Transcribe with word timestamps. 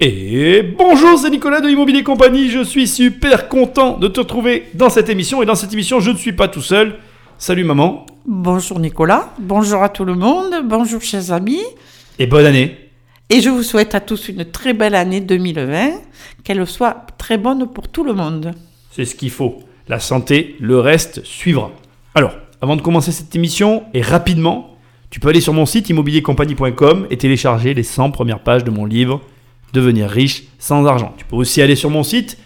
Et 0.00 0.62
bonjour, 0.62 1.18
c'est 1.18 1.28
Nicolas 1.28 1.60
de 1.60 1.68
Immobilier 1.68 2.04
Compagnie. 2.04 2.50
Je 2.50 2.62
suis 2.62 2.86
super 2.86 3.48
content 3.48 3.98
de 3.98 4.06
te 4.06 4.20
retrouver 4.20 4.66
dans 4.74 4.90
cette 4.90 5.08
émission. 5.08 5.42
Et 5.42 5.46
dans 5.46 5.56
cette 5.56 5.72
émission, 5.72 5.98
je 5.98 6.12
ne 6.12 6.16
suis 6.16 6.32
pas 6.32 6.46
tout 6.46 6.62
seul. 6.62 6.94
Salut 7.36 7.64
maman. 7.64 8.06
Bonjour 8.24 8.78
Nicolas, 8.78 9.34
bonjour 9.40 9.82
à 9.82 9.88
tout 9.88 10.04
le 10.04 10.14
monde, 10.14 10.54
bonjour 10.62 11.02
chers 11.02 11.32
amis. 11.32 11.64
Et 12.20 12.28
bonne 12.28 12.46
année. 12.46 12.78
Et 13.28 13.40
je 13.40 13.50
vous 13.50 13.64
souhaite 13.64 13.96
à 13.96 14.00
tous 14.00 14.28
une 14.28 14.44
très 14.44 14.72
belle 14.72 14.94
année 14.94 15.20
2020, 15.20 15.94
qu'elle 16.44 16.64
soit 16.64 17.06
très 17.18 17.36
bonne 17.36 17.66
pour 17.66 17.88
tout 17.88 18.04
le 18.04 18.12
monde. 18.12 18.52
C'est 18.92 19.04
ce 19.04 19.16
qu'il 19.16 19.30
faut. 19.30 19.58
La 19.88 19.98
santé, 19.98 20.54
le 20.60 20.78
reste 20.78 21.24
suivra. 21.24 21.72
Alors, 22.14 22.36
avant 22.60 22.76
de 22.76 22.82
commencer 22.82 23.10
cette 23.10 23.34
émission, 23.34 23.82
et 23.94 24.02
rapidement, 24.02 24.76
tu 25.10 25.18
peux 25.18 25.30
aller 25.30 25.40
sur 25.40 25.54
mon 25.54 25.66
site 25.66 25.88
immobiliercompagnie.com 25.88 27.08
et 27.10 27.16
télécharger 27.16 27.74
les 27.74 27.82
100 27.82 28.12
premières 28.12 28.44
pages 28.44 28.62
de 28.62 28.70
mon 28.70 28.84
livre 28.84 29.20
Devenir 29.72 30.08
riche 30.08 30.44
sans 30.58 30.86
argent. 30.86 31.14
Tu 31.16 31.24
peux 31.24 31.36
aussi 31.36 31.60
aller 31.62 31.76
sur 31.76 31.90
mon 31.90 32.02
site 32.02 32.38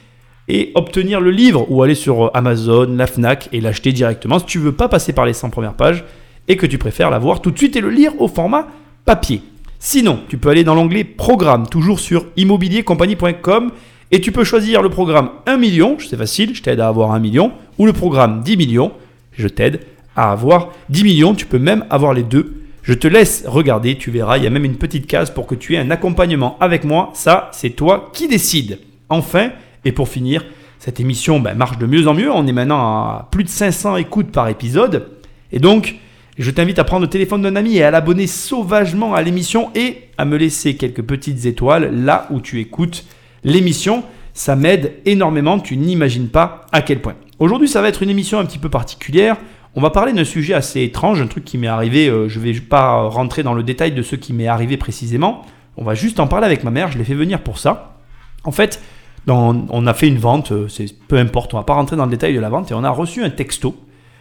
et 0.49 0.73
obtenir 0.75 1.21
le 1.21 1.31
livre 1.31 1.67
ou 1.71 1.83
aller 1.83 1.95
sur 1.95 2.31
Amazon, 2.35 2.89
la 2.97 3.07
Fnac 3.07 3.49
et 3.53 3.61
l'acheter 3.61 3.93
directement 3.93 4.39
si 4.39 4.47
tu 4.47 4.59
veux 4.59 4.73
pas 4.73 4.89
passer 4.89 5.13
par 5.13 5.25
les 5.25 5.33
100 5.33 5.51
premières 5.51 5.75
pages 5.75 6.05
et 6.49 6.57
que 6.57 6.67
tu 6.67 6.79
préfères 6.79 7.11
l'avoir 7.11 7.41
tout 7.41 7.51
de 7.51 7.59
suite 7.59 7.77
et 7.77 7.81
le 7.81 7.91
lire 7.91 8.21
au 8.21 8.29
format 8.29 8.67
papier. 9.05 9.43
Sinon, 9.79 10.21
tu 10.29 10.39
peux 10.39 10.49
aller 10.49 10.65
dans 10.65 10.75
l'onglet 10.75 11.05
Programme, 11.05 11.69
toujours 11.69 12.01
sur 12.01 12.27
immobiliercompagnie.com 12.37 13.71
et 14.11 14.21
tu 14.21 14.31
peux 14.31 14.45
choisir 14.45 14.83
le 14.83 14.91
programme 14.91 15.31
1 15.47 15.57
million, 15.57 15.97
c'est 15.99 16.17
facile, 16.17 16.55
je 16.55 16.63
t'aide 16.63 16.81
à 16.81 16.89
avoir 16.89 17.13
1 17.13 17.19
million, 17.19 17.53
ou 17.79 17.87
le 17.87 17.93
programme 17.93 18.43
10 18.43 18.57
millions, 18.57 18.93
je 19.33 19.49
t'aide 19.49 19.81
à 20.15 20.31
avoir 20.31 20.71
10 20.91 21.05
millions, 21.05 21.35
tu 21.35 21.47
peux 21.47 21.59
même 21.59 21.85
avoir 21.89 22.13
les 22.13 22.23
deux 22.23 22.62
je 22.83 22.95
te 22.95 23.07
laisse 23.07 23.45
regarder, 23.47 23.97
tu 23.97 24.11
verras, 24.11 24.39
il 24.39 24.45
y 24.45 24.47
a 24.47 24.51
même 24.51 24.65
une 24.65 24.77
petite 24.77 25.07
case 25.07 25.31
pour 25.31 25.47
que 25.47 25.55
tu 25.55 25.75
aies 25.75 25.79
un 25.79 25.91
accompagnement 25.91 26.57
avec 26.61 26.85
moi. 26.85 27.11
Ça, 27.15 27.49
c'est 27.53 27.71
toi 27.71 28.11
qui 28.13 28.27
décides. 28.27 28.81
Enfin, 29.09 29.51
et 29.85 29.93
pour 29.93 30.09
finir, 30.09 30.45
cette 30.79 30.99
émission 30.99 31.39
ben, 31.39 31.55
marche 31.55 31.79
de 31.79 31.87
mieux 31.87 32.09
en 32.09 32.15
mieux. 32.15 32.31
On 32.33 32.47
est 32.47 32.53
maintenant 32.53 32.79
à 32.79 33.29
plus 33.31 33.45
de 33.45 33.49
500 33.49 33.97
écoutes 33.99 34.33
par 34.33 34.49
épisode. 34.49 35.11
Et 35.53 35.61
donc, 35.61 35.97
je 36.39 36.51
t'invite 36.51 36.81
à 36.81 36.85
prendre 36.85 37.03
le 37.03 37.11
téléphone 37.11 37.43
d'un 37.43 37.55
ami 37.55 37.77
et 37.77 37.85
à 37.85 37.93
l'abonner 37.93 38.27
sauvagement 38.27 39.15
à 39.15 39.23
l'émission 39.23 39.71
et 39.77 40.09
à 40.19 40.25
me 40.25 40.37
laisser 40.37 40.77
quelques 40.77 41.03
petites 41.03 41.47
étoiles 41.47 42.05
là 42.05 42.27
où 42.31 42.41
tu 42.41 42.59
écoutes 42.59 43.05
l'émission. 43.45 44.03
Ça 44.35 44.57
m'aide 44.57 44.95
énormément, 45.05 45.61
tu 45.61 45.77
n'imagines 45.77 46.29
pas 46.29 46.67
à 46.73 46.83
quel 46.83 47.01
point. 47.01 47.15
Aujourd'hui, 47.39 47.69
ça 47.69 47.81
va 47.81 47.89
être 47.89 48.03
une 48.03 48.11
émission 48.11 48.41
un 48.41 48.45
petit 48.45 48.59
peu 48.59 48.71
particulière. 48.71 49.37
On 49.75 49.81
va 49.81 49.91
parler 49.91 50.13
d'un 50.13 50.25
sujet 50.25 50.53
assez 50.53 50.83
étrange, 50.83 51.21
un 51.21 51.27
truc 51.27 51.45
qui 51.45 51.57
m'est 51.57 51.67
arrivé. 51.67 52.09
Euh, 52.09 52.29
je 52.29 52.39
ne 52.39 52.45
vais 52.45 52.61
pas 52.61 53.03
rentrer 53.09 53.43
dans 53.43 53.55
le 53.55 53.63
détail 53.63 53.93
de 53.93 54.03
ce 54.03 54.17
qui 54.17 54.33
m'est 54.33 54.47
arrivé 54.47 54.77
précisément. 54.77 55.43
On 55.77 55.85
va 55.85 55.95
juste 55.95 56.21
en 56.21 56.27
parler 56.27 56.47
avec 56.47 56.63
ma 56.63 56.71
mère. 56.71 56.93
Je 56.93 56.99
l'ai 56.99 57.05
fait 57.05 57.15
venir 57.15 57.43
pour 57.43 57.59
ça. 57.59 57.97
En 58.45 58.53
fait, 58.53 58.83
on 59.27 59.87
a 59.87 59.95
fait 59.95 60.09
une 60.09 60.19
vente. 60.19 60.53
Euh, 60.53 60.69
c'est 60.69 60.93
peu 61.09 61.17
importe. 61.17 61.55
On 61.55 61.57
va 61.57 61.65
pas 61.65 61.75
rentrer 61.75 61.97
dans 61.97 62.05
le 62.05 62.11
détail 62.11 62.35
de 62.35 62.41
la 62.41 62.51
vente 62.51 62.71
et 62.71 62.75
on 62.75 62.85
a 62.85 62.91
reçu 62.91 63.25
un 63.25 63.31
texto 63.31 63.75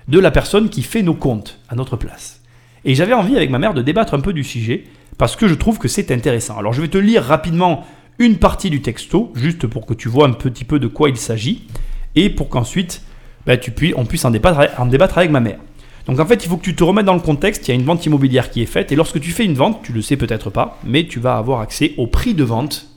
de 0.07 0.19
la 0.19 0.31
personne 0.31 0.69
qui 0.69 0.83
fait 0.83 1.03
nos 1.03 1.13
comptes 1.13 1.59
à 1.69 1.75
notre 1.75 1.97
place. 1.97 2.41
Et 2.85 2.95
j'avais 2.95 3.13
envie 3.13 3.35
avec 3.35 3.49
ma 3.49 3.59
mère 3.59 3.73
de 3.73 3.81
débattre 3.81 4.13
un 4.13 4.21
peu 4.21 4.33
du 4.33 4.43
sujet 4.43 4.85
parce 5.17 5.35
que 5.35 5.47
je 5.47 5.53
trouve 5.53 5.77
que 5.77 5.87
c'est 5.87 6.11
intéressant. 6.11 6.57
Alors 6.57 6.73
je 6.73 6.81
vais 6.81 6.87
te 6.87 6.97
lire 6.97 7.23
rapidement 7.23 7.85
une 8.17 8.37
partie 8.37 8.69
du 8.69 8.81
texto, 8.81 9.31
juste 9.35 9.67
pour 9.67 9.85
que 9.85 9.93
tu 9.93 10.09
vois 10.09 10.27
un 10.27 10.31
petit 10.31 10.63
peu 10.63 10.79
de 10.79 10.87
quoi 10.87 11.09
il 11.09 11.17
s'agit, 11.17 11.67
et 12.15 12.29
pour 12.29 12.49
qu'ensuite 12.49 13.03
puis, 13.45 13.93
on 13.95 14.05
puisse 14.05 14.25
en 14.25 14.31
débattre, 14.31 15.17
avec 15.17 15.31
ma 15.31 15.39
mère. 15.39 15.59
Donc 16.07 16.19
en 16.19 16.25
fait, 16.25 16.43
il 16.43 16.49
faut 16.49 16.57
que 16.57 16.63
tu 16.63 16.75
te 16.75 16.83
remettes 16.83 17.05
dans 17.05 17.13
le 17.13 17.19
contexte. 17.19 17.67
Il 17.67 17.71
y 17.71 17.73
a 17.73 17.75
une 17.75 17.85
vente 17.85 18.05
immobilière 18.05 18.49
qui 18.49 18.61
est 18.61 18.67
faite. 18.67 18.91
Et 18.91 18.95
lorsque 18.95 19.19
tu 19.19 19.31
fais 19.31 19.45
une 19.45 19.53
vente, 19.53 19.81
tu 19.83 19.93
le 19.93 20.01
sais 20.01 20.17
peut-être 20.17 20.49
pas, 20.49 20.79
mais 20.83 21.05
tu 21.05 21.19
vas 21.19 21.37
avoir 21.37 21.61
accès 21.61 21.93
au 21.97 22.07
prix 22.07 22.33
de 22.33 22.43
vente 22.43 22.87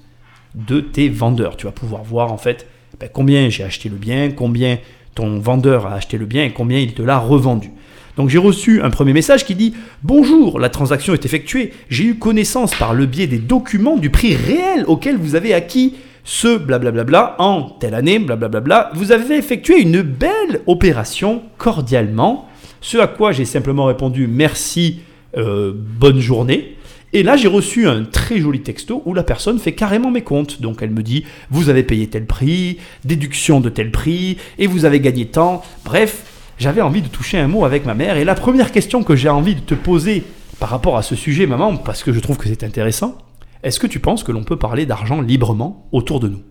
de 0.54 0.80
tes 0.80 1.08
vendeurs. 1.08 1.56
Tu 1.56 1.66
vas 1.66 1.72
pouvoir 1.72 2.02
voir 2.02 2.32
en 2.32 2.38
fait 2.38 2.66
bah, 2.98 3.08
combien 3.12 3.48
j'ai 3.48 3.64
acheté 3.64 3.88
le 3.88 3.96
bien, 3.96 4.30
combien 4.30 4.78
ton 5.14 5.38
vendeur 5.38 5.86
a 5.86 5.94
acheté 5.94 6.18
le 6.18 6.26
bien 6.26 6.44
et 6.44 6.50
combien 6.50 6.78
il 6.78 6.94
te 6.94 7.02
l'a 7.02 7.18
revendu. 7.18 7.70
Donc 8.16 8.28
j'ai 8.28 8.38
reçu 8.38 8.80
un 8.82 8.90
premier 8.90 9.12
message 9.12 9.44
qui 9.44 9.54
dit 9.54 9.74
Bonjour, 10.02 10.58
la 10.60 10.68
transaction 10.68 11.14
est 11.14 11.24
effectuée. 11.24 11.72
J'ai 11.90 12.04
eu 12.04 12.14
connaissance 12.18 12.74
par 12.74 12.94
le 12.94 13.06
biais 13.06 13.26
des 13.26 13.38
documents 13.38 13.96
du 13.96 14.10
prix 14.10 14.36
réel 14.36 14.84
auquel 14.86 15.16
vous 15.16 15.34
avez 15.34 15.52
acquis 15.52 15.94
ce 16.24 16.56
blablabla 16.56 17.36
en 17.38 17.62
telle 17.78 17.94
année, 17.94 18.18
blablabla, 18.18 18.90
vous 18.94 19.12
avez 19.12 19.36
effectué 19.36 19.80
une 19.80 20.00
belle 20.00 20.62
opération 20.66 21.42
cordialement. 21.58 22.48
Ce 22.80 22.96
à 22.96 23.06
quoi 23.06 23.32
j'ai 23.32 23.44
simplement 23.44 23.84
répondu 23.84 24.26
merci, 24.26 25.00
euh, 25.36 25.72
bonne 25.74 26.20
journée. 26.20 26.76
Et 27.12 27.22
là, 27.22 27.36
j'ai 27.36 27.46
reçu 27.46 27.86
un 27.86 28.04
très 28.04 28.40
joli 28.40 28.62
texto 28.62 29.02
où 29.04 29.14
la 29.14 29.22
personne 29.22 29.58
fait 29.58 29.72
carrément 29.72 30.10
mes 30.10 30.22
comptes. 30.22 30.60
Donc 30.60 30.78
elle 30.82 30.90
me 30.90 31.02
dit, 31.02 31.24
vous 31.50 31.68
avez 31.68 31.84
payé 31.84 32.08
tel 32.08 32.26
prix, 32.26 32.78
déduction 33.04 33.60
de 33.60 33.68
tel 33.68 33.92
prix, 33.92 34.38
et 34.58 34.66
vous 34.66 34.84
avez 34.84 34.98
gagné 35.00 35.26
tant. 35.26 35.62
Bref, 35.84 36.24
j'avais 36.58 36.80
envie 36.80 37.02
de 37.02 37.08
toucher 37.08 37.38
un 37.38 37.46
mot 37.46 37.64
avec 37.64 37.84
ma 37.86 37.94
mère. 37.94 38.16
Et 38.16 38.24
la 38.24 38.34
première 38.34 38.72
question 38.72 39.04
que 39.04 39.14
j'ai 39.14 39.28
envie 39.28 39.54
de 39.54 39.60
te 39.60 39.74
poser 39.74 40.24
par 40.58 40.70
rapport 40.70 40.96
à 40.96 41.02
ce 41.02 41.14
sujet, 41.14 41.46
maman, 41.46 41.76
parce 41.76 42.02
que 42.02 42.12
je 42.12 42.18
trouve 42.18 42.36
que 42.36 42.48
c'est 42.48 42.64
intéressant, 42.64 43.18
est-ce 43.64 43.80
que 43.80 43.86
tu 43.86 43.98
penses 43.98 44.22
que 44.22 44.30
l'on 44.30 44.44
peut 44.44 44.58
parler 44.58 44.86
d'argent 44.86 45.20
librement 45.20 45.88
autour 45.90 46.20
de 46.20 46.28
nous? 46.28 46.42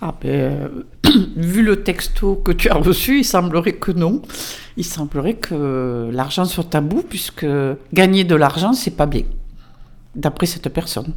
Ah 0.00 0.14
ben, 0.20 0.28
euh, 0.30 0.68
vu 1.36 1.62
le 1.62 1.82
texto 1.82 2.34
que 2.34 2.52
tu 2.52 2.68
as 2.68 2.74
reçu, 2.74 3.20
il 3.20 3.24
semblerait 3.24 3.74
que 3.74 3.92
non. 3.92 4.22
Il 4.76 4.84
semblerait 4.84 5.34
que 5.34 6.10
l'argent 6.12 6.44
soit 6.44 6.64
tabou, 6.64 7.02
puisque 7.08 7.46
gagner 7.92 8.24
de 8.24 8.34
l'argent, 8.34 8.72
c'est 8.72 8.96
pas 8.96 9.06
bien. 9.06 9.22
D'après 10.14 10.46
cette 10.46 10.68
personne. 10.70 11.12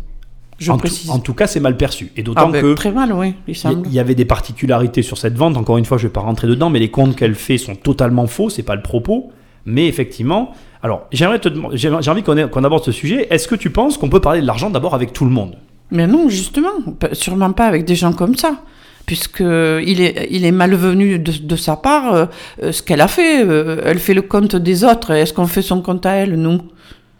Je 0.60 0.72
en, 0.72 0.78
précise. 0.78 1.08
Tout, 1.08 1.12
en 1.12 1.20
tout 1.20 1.34
cas, 1.34 1.48
c'est 1.48 1.62
mal 1.62 1.78
perçu. 1.78 2.12
Et 2.18 2.24
d'autant 2.24 2.48
ah 2.50 2.52
ben, 2.52 2.62
que. 2.62 2.74
Très 2.74 2.92
mal, 2.92 3.14
oui, 3.14 3.34
il 3.48 3.94
y 3.94 4.00
avait 4.00 4.16
des 4.16 4.26
particularités 4.26 5.02
sur 5.02 5.18
cette 5.18 5.38
vente. 5.38 5.56
Encore 5.56 5.78
une 5.78 5.86
fois, 5.86 5.98
je 5.98 6.04
ne 6.04 6.10
vais 6.10 6.14
pas 6.14 6.22
rentrer 6.22 6.48
dedans, 6.48 6.70
mais 6.70 6.80
les 6.80 6.92
comptes 6.92 7.16
qu'elle 7.16 7.36
fait 7.36 7.58
sont 7.58 7.76
totalement 7.76 8.28
faux, 8.28 8.50
c'est 8.50 8.64
pas 8.64 8.76
le 8.76 8.82
propos. 8.82 9.32
Mais 9.66 9.88
effectivement, 9.88 10.54
alors 10.82 11.08
j'aimerais 11.12 11.40
te 11.40 11.50
j'ai 11.74 11.90
envie 11.90 12.24
qu'on 12.24 12.64
aborde 12.64 12.84
ce 12.84 12.92
sujet. 12.92 13.28
Est-ce 13.30 13.48
que 13.48 13.56
tu 13.56 13.70
penses 13.70 13.98
qu'on 13.98 14.10
peut 14.10 14.22
parler 14.22 14.42
de 14.42 14.48
l'argent 14.48 14.70
d'abord 14.70 14.96
avec 14.96 15.14
tout 15.14 15.26
le 15.26 15.32
monde? 15.32 15.56
Mais 15.92 16.08
non, 16.08 16.30
justement, 16.30 16.70
sûrement 17.14 17.52
pas 17.52 17.66
avec 17.66 17.86
des 17.86 17.96
gens 17.96 18.14
comme 18.14 18.36
ça 18.36 18.62
puisque 19.10 19.40
il 19.40 20.02
est, 20.02 20.28
il 20.30 20.46
est 20.46 20.52
malvenu 20.52 21.18
de, 21.18 21.56
sa 21.56 21.76
part 21.76 22.14
euh, 22.14 22.26
euh, 22.62 22.72
ce 22.72 22.84
qu'elle 22.84 23.02
a 23.02 23.08
fait. 23.08 23.44
Euh, 23.44 23.82
elle 23.84 23.98
fait 23.98 24.14
le 24.14 24.22
compte 24.22 24.56
des 24.56 24.84
autres. 24.84 25.10
Est-ce 25.10 25.34
qu'on 25.34 25.48
fait 25.48 25.64
son 25.64 25.82
compte 25.82 26.06
à 26.06 26.12
elle? 26.12 26.36
Non. 26.36 26.64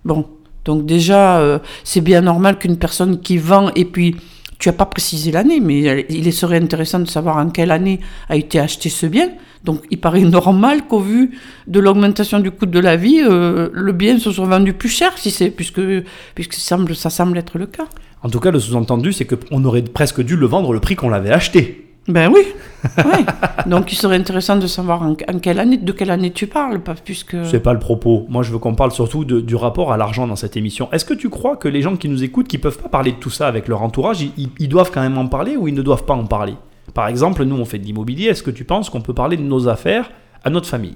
Bon, 0.06 0.28
donc 0.66 0.86
déjà, 0.86 1.60
c'est 1.84 2.02
bien 2.02 2.22
normal 2.22 2.60
qu'une 2.60 2.78
personne 2.78 3.20
qui 3.20 3.40
vend 3.40 3.72
et 3.76 3.86
puis 3.86 4.16
tu 4.60 4.68
n'as 4.68 4.74
pas 4.74 4.86
précisé 4.86 5.32
l'année, 5.32 5.62
mais 5.62 6.06
il 6.10 6.34
serait 6.34 6.62
intéressant 6.62 7.00
de 7.00 7.08
savoir 7.08 7.38
en 7.38 7.50
quelle 7.50 7.72
année 7.72 8.02
a 8.28 8.36
été 8.36 8.60
acheté 8.60 8.90
ce 8.90 9.06
bien. 9.06 9.30
Donc 9.64 9.82
il 9.90 10.00
paraît 10.00 10.22
normal 10.40 10.86
qu'au 10.88 11.00
vu 11.00 11.32
de 11.68 11.80
l'augmentation 11.80 12.40
du 12.40 12.52
coût 12.52 12.66
de 12.66 12.80
la 12.80 12.98
vie, 12.98 13.22
euh, 13.22 13.70
le 13.72 13.92
bien 13.94 14.20
se 14.20 14.32
soit 14.32 14.46
vendu 14.46 14.74
plus 14.74 14.90
cher, 14.90 15.18
si 15.18 15.32
c'est 15.32 15.50
puisque, 15.50 15.82
puisque 16.36 16.54
ça, 16.54 16.76
semble, 16.76 16.96
ça 16.96 17.10
semble 17.10 17.38
être 17.38 17.58
le 17.58 17.68
cas. 17.68 17.88
En 18.22 18.30
tout 18.30 18.42
cas, 18.42 18.52
le 18.52 18.60
sous-entendu, 18.60 19.14
c'est 19.14 19.26
qu'on 19.26 19.64
aurait 19.64 19.82
presque 19.82 20.22
dû 20.22 20.36
le 20.36 20.46
vendre 20.46 20.74
le 20.74 20.82
prix 20.82 20.98
qu'on 20.98 21.10
l'avait 21.10 21.32
acheté. 21.32 21.89
Ben 22.10 22.32
oui. 22.34 22.42
Donc 23.68 23.92
il 23.92 23.96
serait 23.96 24.16
intéressant 24.16 24.56
de 24.56 24.66
savoir 24.66 25.04
en, 25.04 25.14
quelle 25.16 25.60
année, 25.60 25.78
de 25.78 25.92
quelle 25.92 26.10
année 26.10 26.32
tu 26.32 26.48
parles, 26.48 26.80
pas 26.80 26.96
puisque. 26.96 27.38
C'est 27.46 27.60
pas 27.60 27.74
le 27.74 27.80
propos. 27.80 28.26
Moi, 28.30 28.42
je 28.42 28.52
veux 28.52 28.58
qu'on 28.58 28.74
parle 28.74 28.92
surtout 28.92 29.24
du 29.26 29.56
rapport 29.56 29.94
à 29.94 29.98
l'argent 29.98 30.26
dans 30.26 30.36
cette 30.36 30.58
émission. 30.58 30.92
Est-ce 30.92 31.06
que 31.06 31.14
tu 31.14 31.30
crois 31.30 31.56
que 31.56 31.68
les 31.68 31.84
gens 31.84 31.96
qui 31.96 32.10
nous 32.10 32.24
écoutent, 32.24 32.48
qui 32.48 32.58
peuvent 32.58 32.80
pas 32.80 32.90
parler 32.90 33.12
de 33.12 33.18
tout 33.18 33.30
ça 33.30 33.48
avec 33.48 33.68
leur 33.68 33.84
entourage, 33.84 34.22
ils, 34.22 34.68
doivent 34.68 34.92
quand 34.92 35.02
même 35.02 35.20
en 35.20 35.28
parler 35.28 35.56
ou 35.56 35.68
ils 35.68 35.74
ne 35.74 35.84
doivent 35.84 36.06
pas 36.06 36.16
en 36.16 36.26
parler? 36.26 36.56
Par 36.96 37.08
exemple, 37.08 37.44
nous, 37.44 37.56
on 37.56 37.66
fait 37.66 37.78
de 37.78 37.86
l'immobilier. 37.86 38.26
Est-ce 38.26 38.42
que 38.42 38.52
tu 38.52 38.64
penses 38.64 38.90
qu'on 38.90 39.02
peut 39.02 39.14
parler 39.14 39.38
de 39.38 39.44
nos 39.44 39.68
affaires 39.68 40.10
à 40.44 40.50
notre 40.50 40.68
famille? 40.68 40.96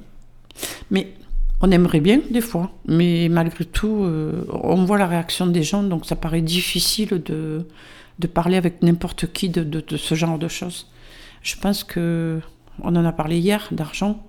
Mais 0.89 1.13
on 1.61 1.69
aimerait 1.69 1.99
bien 1.99 2.21
des 2.31 2.41
fois, 2.41 2.71
mais 2.87 3.27
malgré 3.29 3.65
tout, 3.65 4.03
euh, 4.03 4.45
on 4.49 4.83
voit 4.83 4.97
la 4.97 5.07
réaction 5.07 5.45
des 5.45 5.63
gens, 5.63 5.83
donc 5.83 6.05
ça 6.05 6.15
paraît 6.15 6.41
difficile 6.41 7.21
de, 7.23 7.67
de 8.17 8.27
parler 8.27 8.57
avec 8.57 8.81
n'importe 8.81 9.31
qui 9.31 9.49
de, 9.49 9.63
de 9.63 9.97
ce 9.97 10.15
genre 10.15 10.39
de 10.39 10.47
choses. 10.47 10.87
Je 11.43 11.55
pense 11.55 11.83
que 11.83 12.39
on 12.81 12.95
en 12.95 13.05
a 13.05 13.11
parlé 13.11 13.37
hier 13.37 13.67
d'argent 13.71 14.23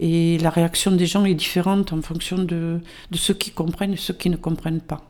et 0.00 0.38
la 0.38 0.50
réaction 0.50 0.90
des 0.90 1.06
gens 1.06 1.24
est 1.24 1.34
différente 1.34 1.92
en 1.92 2.02
fonction 2.02 2.38
de, 2.38 2.80
de 3.10 3.16
ceux 3.16 3.34
qui 3.34 3.52
comprennent 3.52 3.92
et 3.92 3.96
ceux 3.96 4.14
qui 4.14 4.30
ne 4.30 4.36
comprennent 4.36 4.80
pas. 4.80 5.02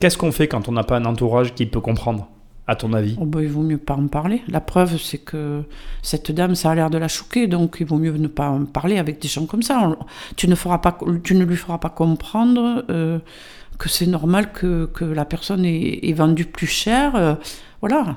Qu'est-ce 0.00 0.18
qu'on 0.18 0.32
fait 0.32 0.48
quand 0.48 0.68
on 0.68 0.72
n'a 0.72 0.82
pas 0.82 0.96
un 0.96 1.04
entourage 1.04 1.54
qui 1.54 1.66
peut 1.66 1.80
comprendre, 1.80 2.28
à 2.66 2.76
ton 2.76 2.92
avis? 2.92 3.16
Oh 3.20 3.26
ben, 3.26 3.40
Il 3.40 3.48
vaut 3.48 3.62
mieux 3.62 3.78
pas 3.78 3.94
en 3.94 4.08
parler. 4.08 4.42
La 4.48 4.60
preuve, 4.60 4.98
c'est 4.98 5.18
que 5.18 5.62
cette 6.02 6.32
dame, 6.32 6.54
ça 6.54 6.70
a 6.70 6.74
l'air 6.74 6.90
de 6.90 6.98
la 6.98 7.08
choquer, 7.08 7.46
donc 7.46 7.76
il 7.80 7.86
vaut 7.86 7.98
mieux 7.98 8.12
ne 8.12 8.28
pas 8.28 8.48
en 8.48 8.64
parler 8.64 8.98
avec 8.98 9.20
des 9.20 9.28
gens 9.28 9.46
comme 9.46 9.62
ça. 9.62 9.96
tu, 10.36 10.48
ne 10.48 10.54
feras 10.54 10.78
pas, 10.78 10.98
tu 11.22 11.34
ne 11.34 11.44
lui 11.44 11.56
feras 11.56 11.78
pas 11.78 11.90
comprendre 11.90 12.84
euh, 12.90 13.18
que 13.78 13.88
c'est 13.88 14.06
normal 14.06 14.52
que, 14.52 14.86
que, 14.86 15.04
la 15.04 15.24
personne 15.24 15.64
ait, 15.64 16.12
vendu 16.12 16.44
plus 16.44 16.66
cher. 16.66 17.16
Euh, 17.16 17.34
voilà, 17.80 18.16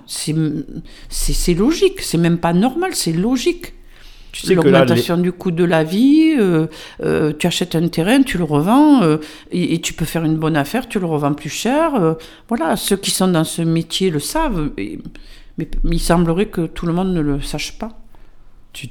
c'est 1.10 1.54
logique, 1.54 2.02
c'est 2.02 2.18
même 2.18 2.38
pas 2.38 2.54
normal, 2.54 2.92
c'est 2.94 3.12
logique. 3.14 3.74
Tu 4.32 4.42
sais 4.42 4.48
les- 4.50 4.56
L'augmentation 4.72 5.18
du 5.18 5.32
coût 5.32 5.52
de 5.52 5.64
la 5.64 5.84
vie, 5.84 6.36
euh, 6.38 6.68
euh, 7.04 7.34
tu 7.38 7.48
achètes 7.48 7.76
un 7.76 7.88
terrain, 7.88 8.22
tu 8.24 8.38
le 8.38 8.44
revends, 8.44 9.02
euh, 9.02 9.18
et, 9.52 9.74
et 9.74 9.82
tu 9.82 9.94
peux 9.94 10.06
faire 10.06 10.24
une 10.26 10.38
bonne 10.38 10.56
affaire, 10.58 10.88
tu 10.88 11.00
le 11.00 11.06
revends 11.06 11.34
plus 11.34 11.50
cher. 11.50 12.16
voilà, 12.48 12.76
ceux 12.76 12.98
qui 12.98 13.12
sont 13.12 13.28
dans 13.30 13.44
ce 13.44 13.62
métier 13.62 14.10
le 14.10 14.20
savent, 14.20 14.70
et- 14.78 15.00
mais 15.58 15.68
il 15.92 16.00
semblerait 16.00 16.48
que 16.48 16.68
tout 16.68 16.86
le 16.86 16.94
monde 16.94 17.14
ne 17.14 17.22
le 17.22 17.42
sache 17.42 17.78
pas. 17.80 17.98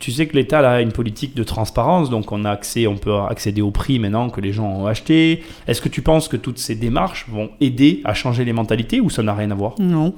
Tu, 0.00 0.10
sais 0.10 0.26
que 0.26 0.34
l'État 0.34 0.68
a 0.68 0.80
une 0.80 0.90
politique 0.90 1.36
de 1.36 1.44
transparence, 1.44 2.10
donc 2.10 2.32
on 2.32 2.44
a 2.44 2.50
accès, 2.50 2.88
on 2.88 2.96
peut 2.96 3.14
accéder 3.14 3.62
au 3.62 3.70
prix 3.70 4.00
maintenant 4.00 4.30
que 4.30 4.40
les 4.40 4.52
gens 4.52 4.66
ont 4.66 4.86
acheté. 4.86 5.44
Est-ce 5.68 5.80
que 5.80 5.88
tu 5.88 6.02
penses 6.02 6.26
que 6.26 6.36
toutes 6.36 6.58
ces 6.58 6.74
démarches 6.74 7.26
vont 7.28 7.50
aider 7.60 8.00
à 8.04 8.12
changer 8.12 8.44
les 8.44 8.52
mentalités 8.52 9.00
ou 9.00 9.10
ça 9.10 9.22
n'a 9.22 9.32
rien 9.32 9.52
à 9.52 9.54
voir? 9.54 9.74
Non, 9.78 10.12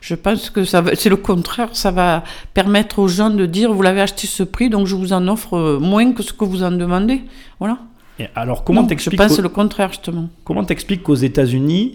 je 0.00 0.16
pense 0.16 0.50
que 0.50 0.64
ça 0.64 0.82
c'est 0.94 1.08
le 1.08 1.16
contraire, 1.16 1.68
ça 1.72 1.92
va 1.92 2.24
permettre 2.52 2.98
aux 2.98 3.06
gens 3.06 3.30
de 3.30 3.46
dire 3.46 3.72
vous 3.72 3.82
l'avez 3.82 4.00
acheté 4.00 4.26
ce 4.26 4.42
prix, 4.42 4.70
donc 4.70 4.88
je 4.88 4.96
vous 4.96 5.12
en 5.12 5.28
offre 5.28 5.56
euh, 5.56 5.78
moins 5.78 6.12
que 6.12 6.24
ce 6.24 6.32
que 6.32 6.44
vous 6.44 6.64
en 6.64 6.72
demandez. 6.72 7.22
Voilà. 7.60 7.78
Et 8.18 8.26
Alors 8.34 8.62
comment 8.64 8.80
Non, 8.82 8.86
je 8.86 8.90
t'expliques 8.90 9.18
pense 9.18 9.38
le 9.38 9.48
contraire 9.48 9.88
justement. 9.90 10.28
comment 10.44 10.64
t'expliques 10.64 11.02
qu'aux 11.02 11.14
États-Unis 11.14 11.94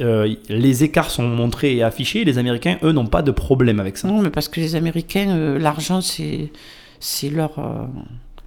euh, 0.00 0.34
les 0.48 0.84
écarts 0.84 1.10
sont 1.10 1.26
montrés 1.26 1.76
et 1.76 1.82
affichés, 1.82 2.20
et 2.20 2.24
les 2.24 2.36
Américains 2.38 2.76
eux 2.82 2.92
n'ont 2.92 3.06
pas 3.06 3.22
de 3.22 3.30
problème 3.30 3.80
avec 3.80 3.96
ça? 3.96 4.06
Non, 4.08 4.20
mais 4.20 4.30
parce 4.30 4.48
que 4.48 4.60
les 4.60 4.76
Américains, 4.76 5.30
euh, 5.30 5.58
l'argent, 5.58 6.00
c'est, 6.02 6.50
c'est 7.00 7.30
leur. 7.30 7.58
euh, 7.58 7.86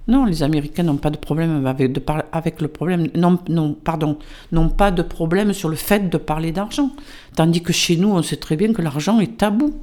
Non, 0.06 0.26
les 0.26 0.42
Américains 0.44 0.84
n'ont 0.84 0.96
pas 0.96 1.10
de 1.10 1.16
problème 1.18 1.66
avec, 1.66 1.92
de 1.92 1.98
par- 2.00 2.22
avec 2.32 2.60
le 2.60 2.68
problème. 2.68 3.08
Non, 3.16 3.38
non, 3.48 3.74
pardon, 3.74 4.16
n'ont 4.52 4.68
pas 4.70 4.90
de 4.92 5.02
problème 5.02 5.52
sur 5.52 5.68
le 5.68 5.76
fait 5.76 6.08
de 6.08 6.18
parler 6.18 6.52
d'argent. 6.52 6.90
Tandis 7.34 7.62
que 7.62 7.72
chez 7.72 7.96
nous, 7.96 8.10
on 8.10 8.22
sait 8.22 8.36
très 8.36 8.56
bien 8.56 8.72
que 8.72 8.80
l'argent 8.80 9.18
est 9.18 9.36
tabou. 9.36 9.74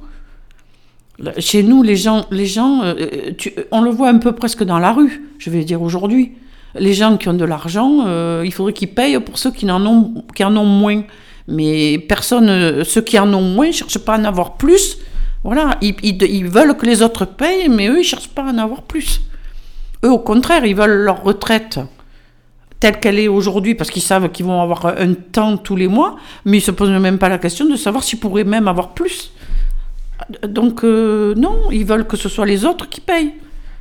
Chez 1.38 1.62
nous, 1.62 1.82
les 1.82 1.96
gens, 1.96 2.24
les 2.30 2.46
gens 2.46 2.82
tu- 3.38 3.52
on 3.70 3.82
le 3.82 3.90
voit 3.90 4.08
un 4.08 4.18
peu 4.18 4.32
presque 4.32 4.64
dans 4.64 4.78
la 4.78 4.92
rue, 4.92 5.22
je 5.38 5.48
vais 5.50 5.64
dire 5.64 5.80
aujourd'hui. 5.82 6.32
Les 6.78 6.94
gens 6.94 7.16
qui 7.16 7.28
ont 7.28 7.34
de 7.34 7.44
l'argent, 7.44 8.04
euh, 8.06 8.42
il 8.44 8.52
faudrait 8.52 8.72
qu'ils 8.72 8.88
payent 8.88 9.18
pour 9.20 9.38
ceux 9.38 9.50
qui 9.50 9.70
en 9.70 9.84
ont, 9.86 10.24
qui 10.34 10.44
en 10.44 10.56
ont 10.56 10.64
moins. 10.64 11.02
Mais 11.48 11.98
personne, 11.98 12.84
ceux 12.84 13.02
qui 13.02 13.18
en 13.18 13.32
ont 13.32 13.42
moins, 13.42 13.68
ne 13.68 13.72
cherchent 13.72 13.98
pas 13.98 14.14
à 14.14 14.18
en 14.18 14.24
avoir 14.24 14.56
plus. 14.56 14.98
Voilà, 15.44 15.78
ils, 15.80 16.48
veulent 16.48 16.76
que 16.76 16.86
les 16.86 17.02
autres 17.02 17.24
payent, 17.24 17.68
mais 17.68 17.86
eux, 17.88 18.00
ils 18.00 18.04
cherchent 18.04 18.28
pas 18.28 18.42
à 18.42 18.50
en 18.50 18.58
avoir 18.58 18.82
plus. 18.82 19.20
Eux, 20.04 20.10
au 20.10 20.18
contraire, 20.18 20.64
ils 20.64 20.74
veulent 20.74 21.04
leur 21.04 21.22
retraite 21.22 21.78
telle 22.80 22.98
qu'elle 22.98 23.18
est 23.18 23.28
aujourd'hui, 23.28 23.74
parce 23.74 23.90
qu'ils 23.90 24.02
savent 24.02 24.30
qu'ils 24.30 24.44
vont 24.44 24.60
avoir 24.60 24.86
un 24.86 25.14
temps 25.14 25.56
tous 25.56 25.76
les 25.76 25.88
mois, 25.88 26.16
mais 26.44 26.58
ils 26.58 26.62
se 26.62 26.72
posent 26.72 26.90
même 26.90 27.18
pas 27.18 27.28
la 27.28 27.38
question 27.38 27.64
de 27.64 27.76
savoir 27.76 28.02
s'ils 28.02 28.18
pourraient 28.18 28.44
même 28.44 28.68
avoir 28.68 28.90
plus. 28.90 29.32
Donc, 30.46 30.84
euh, 30.84 31.34
non, 31.36 31.70
ils 31.70 31.84
veulent 31.84 32.06
que 32.06 32.16
ce 32.16 32.28
soit 32.28 32.46
les 32.46 32.64
autres 32.64 32.88
qui 32.88 33.00
payent. 33.00 33.34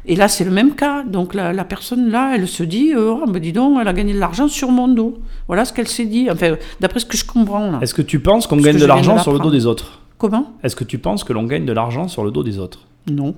Et 0.08 0.16
là, 0.16 0.28
c'est 0.28 0.44
le 0.44 0.52
même 0.52 0.76
cas. 0.76 1.04
Donc, 1.04 1.34
la, 1.34 1.52
la 1.54 1.66
personne, 1.66 2.10
là, 2.10 2.34
elle 2.36 2.48
se 2.48 2.64
dit, 2.64 2.94
euh, 2.94 3.16
oh, 3.22 3.26
ben 3.28 3.40
dis 3.40 3.54
donc, 3.54 3.78
elle 3.82 3.88
a 3.88 3.94
gagné 3.94 4.14
de 4.14 4.20
l'argent 4.20 4.48
sur 4.48 4.70
mon 4.72 4.88
dos. 4.88 5.20
Voilà 5.48 5.66
ce 5.66 5.74
qu'elle 5.74 5.88
s'est 5.88 6.06
dit. 6.06 6.30
Enfin, 6.32 6.56
d'après 6.80 7.00
ce 7.00 7.06
que 7.06 7.18
je 7.18 7.26
comprends, 7.26 7.72
là. 7.72 7.80
Est-ce 7.82 7.94
que 7.94 8.02
tu 8.02 8.20
penses 8.20 8.48
qu'on 8.48 8.58
gagne 8.58 8.78
de 8.78 8.86
l'argent 8.86 9.18
sur 9.18 9.34
le 9.34 9.40
dos 9.40 9.52
des 9.52 9.66
autres? 9.66 10.02
Comment? 10.18 10.54
Est-ce 10.64 10.76
que 10.76 10.84
tu 10.84 10.98
penses 10.98 11.24
que 11.24 11.34
l'on 11.34 11.44
gagne 11.44 11.66
de 11.66 11.74
l'argent 11.74 12.08
sur 12.08 12.24
le 12.24 12.32
dos 12.32 12.44
des 12.44 12.60
autres? 12.60 12.82
Non. 13.10 13.36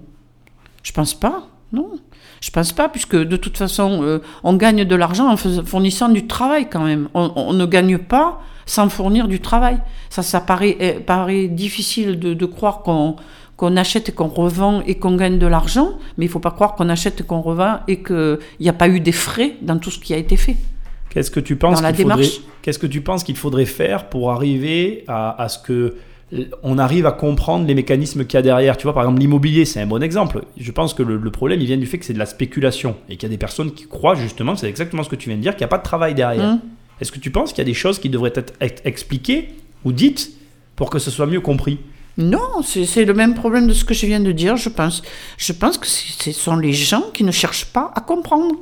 Je 0.83 0.91
pense 0.91 1.13
pas. 1.13 1.47
Non. 1.71 1.89
Je 2.39 2.51
pense 2.51 2.71
pas, 2.71 2.87
puisque 2.87 3.15
de 3.15 3.35
toute 3.35 3.57
façon, 3.57 4.03
euh, 4.03 4.19
on 4.43 4.53
gagne 4.53 4.85
de 4.85 4.95
l'argent 4.95 5.27
en 5.27 5.37
fournissant 5.37 6.09
du 6.09 6.27
travail 6.27 6.69
quand 6.69 6.83
même. 6.83 7.09
On, 7.13 7.31
on 7.35 7.53
ne 7.53 7.65
gagne 7.65 7.97
pas 7.97 8.39
sans 8.65 8.89
fournir 8.89 9.27
du 9.27 9.39
travail. 9.39 9.79
Ça, 10.09 10.21
ça 10.21 10.39
paraît, 10.39 10.77
eh, 10.79 10.93
paraît 10.99 11.47
difficile 11.47 12.19
de, 12.19 12.33
de 12.33 12.45
croire 12.45 12.83
qu'on 12.83 13.15
qu'on 13.57 13.75
achète 13.75 14.09
et 14.09 14.11
qu'on 14.11 14.27
revend 14.27 14.81
et 14.85 14.95
qu'on 14.95 15.15
gagne 15.15 15.39
de 15.39 15.47
l'argent, 15.47 15.97
mais 16.17 16.25
il 16.25 16.29
faut 16.29 16.39
pas 16.39 16.51
croire 16.51 16.75
qu'on 16.75 16.89
achète 16.89 17.21
et 17.21 17.23
qu'on 17.23 17.41
revend 17.41 17.79
et 17.87 18.01
qu'il 18.03 18.37
n'y 18.59 18.69
a 18.69 18.73
pas 18.73 18.87
eu 18.87 18.99
des 18.99 19.11
frais 19.11 19.55
dans 19.61 19.77
tout 19.79 19.91
ce 19.91 19.99
qui 19.99 20.13
a 20.13 20.17
été 20.17 20.37
fait. 20.37 20.55
Qu'est-ce 21.09 21.31
que 21.31 21.39
tu 21.39 21.55
penses 21.55 21.79
qu'il 21.81 21.87
faudrait 21.87 22.15
démarche. 22.17 22.41
Qu'est-ce 22.61 22.79
que 22.79 22.87
tu 22.87 23.01
penses 23.01 23.23
qu'il 23.23 23.35
faudrait 23.35 23.65
faire 23.65 24.09
pour 24.09 24.31
arriver 24.31 25.03
à, 25.07 25.41
à 25.41 25.49
ce 25.49 25.57
que 25.57 25.95
on 26.61 26.77
arrive 26.77 27.05
à 27.05 27.13
comprendre 27.13 27.65
les 27.65 27.73
mécanismes 27.73 28.25
qu'il 28.25 28.37
y 28.37 28.39
a 28.39 28.41
derrière? 28.41 28.75
Tu 28.77 28.83
vois, 28.83 28.93
par 28.93 29.03
exemple, 29.03 29.21
l'immobilier, 29.21 29.63
c'est 29.65 29.79
un 29.81 29.87
bon 29.87 30.03
exemple. 30.03 30.43
Je 30.57 30.71
pense 30.71 30.93
que 30.93 31.01
le, 31.01 31.15
le 31.17 31.31
problème, 31.31 31.61
il 31.61 31.65
vient 31.65 31.77
du 31.77 31.85
fait 31.85 31.97
que 31.97 32.05
c'est 32.05 32.13
de 32.13 32.19
la 32.19 32.25
spéculation 32.25 32.95
et 33.09 33.15
qu'il 33.15 33.23
y 33.23 33.31
a 33.31 33.33
des 33.33 33.37
personnes 33.37 33.71
qui 33.71 33.85
croient 33.85 34.15
justement, 34.15 34.55
c'est 34.55 34.67
exactement 34.69 35.03
ce 35.03 35.09
que 35.09 35.15
tu 35.15 35.29
viens 35.29 35.37
de 35.37 35.41
dire, 35.41 35.53
qu'il 35.53 35.61
n'y 35.61 35.65
a 35.65 35.69
pas 35.69 35.77
de 35.77 35.83
travail 35.83 36.13
derrière. 36.13 36.43
Hein 36.45 36.59
Est-ce 37.01 37.11
que 37.13 37.19
tu 37.19 37.31
penses 37.31 37.51
qu'il 37.53 37.59
y 37.59 37.61
a 37.61 37.71
des 37.71 37.73
choses 37.73 37.97
qui 37.97 38.09
devraient 38.09 38.33
être 38.35 38.53
ex- 38.59 38.81
expliquées 38.83 39.49
ou 39.85 39.93
dites 39.93 40.33
pour 40.75 40.89
que 40.89 40.99
ce 40.99 41.09
soit 41.09 41.25
mieux 41.27 41.41
compris? 41.41 41.79
Non, 42.17 42.63
c'est 42.63 43.05
le 43.05 43.13
même 43.13 43.35
problème 43.35 43.67
de 43.67 43.73
ce 43.73 43.85
que 43.85 43.93
je 43.93 44.05
viens 44.07 44.19
de 44.19 44.31
dire, 44.31 44.57
je 44.57 44.69
pense. 44.69 45.03
Je 45.37 45.53
pense 45.53 45.77
que 45.77 45.85
ce 45.87 46.31
sont 46.31 46.57
les 46.57 46.73
gens 46.73 47.03
qui 47.13 47.23
ne 47.23 47.31
cherchent 47.31 47.65
pas 47.65 47.91
à 47.95 48.01
comprendre. 48.01 48.55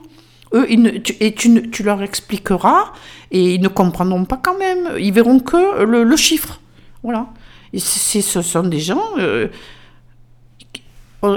Eux, 0.54 0.68
tu, 1.04 1.16
et 1.22 1.34
tu, 1.34 1.70
tu 1.72 1.84
leur 1.84 2.04
expliqueras 2.04 2.92
et 3.32 3.56
ils 3.56 3.62
ne 3.62 3.70
comprendront 3.70 4.26
pas 4.26 4.38
quand 4.38 4.58
même. 4.58 4.90
Ils 5.00 5.14
verront 5.14 5.40
que 5.40 5.84
le, 5.84 6.16
chiffre. 6.18 6.60
Voilà. 7.02 7.28
Et 7.72 7.80
ce 7.80 8.42
sont 8.42 8.64
des 8.64 8.80
gens. 8.80 9.04
euh, 9.18 9.48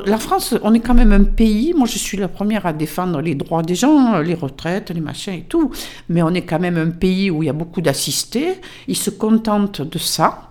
la 0.06 0.18
France, 0.18 0.54
on 0.62 0.74
est 0.74 0.80
quand 0.80 0.94
même 0.94 1.12
un 1.12 1.24
pays. 1.24 1.72
Moi, 1.74 1.86
je 1.86 1.98
suis 1.98 2.16
la 2.16 2.28
première 2.28 2.66
à 2.66 2.72
défendre 2.72 3.20
les 3.20 3.34
droits 3.34 3.62
des 3.62 3.74
gens, 3.74 4.18
les 4.18 4.34
retraites, 4.34 4.90
les 4.90 5.00
machins 5.00 5.34
et 5.34 5.44
tout. 5.48 5.70
Mais 6.08 6.22
on 6.22 6.30
est 6.30 6.42
quand 6.42 6.58
même 6.58 6.76
un 6.76 6.90
pays 6.90 7.30
où 7.30 7.42
il 7.42 7.46
y 7.46 7.48
a 7.48 7.54
beaucoup 7.54 7.80
d'assistés. 7.80 8.56
Ils 8.88 8.96
se 8.96 9.10
contentent 9.10 9.82
de 9.82 9.98
ça 9.98 10.48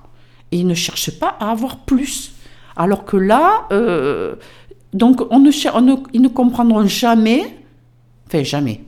et 0.51 0.63
ne 0.63 0.73
cherchent 0.73 1.17
pas 1.19 1.35
à 1.39 1.51
avoir 1.51 1.79
plus. 1.79 2.33
Alors 2.75 3.05
que 3.05 3.17
là, 3.17 3.67
euh, 3.71 4.35
donc 4.93 5.21
on 5.31 5.39
ne, 5.39 5.49
ne- 5.49 6.03
ils 6.13 6.21
ne 6.21 6.27
comprendront 6.27 6.85
jamais, 6.87 7.57
enfin 8.27 8.43
jamais. 8.43 8.81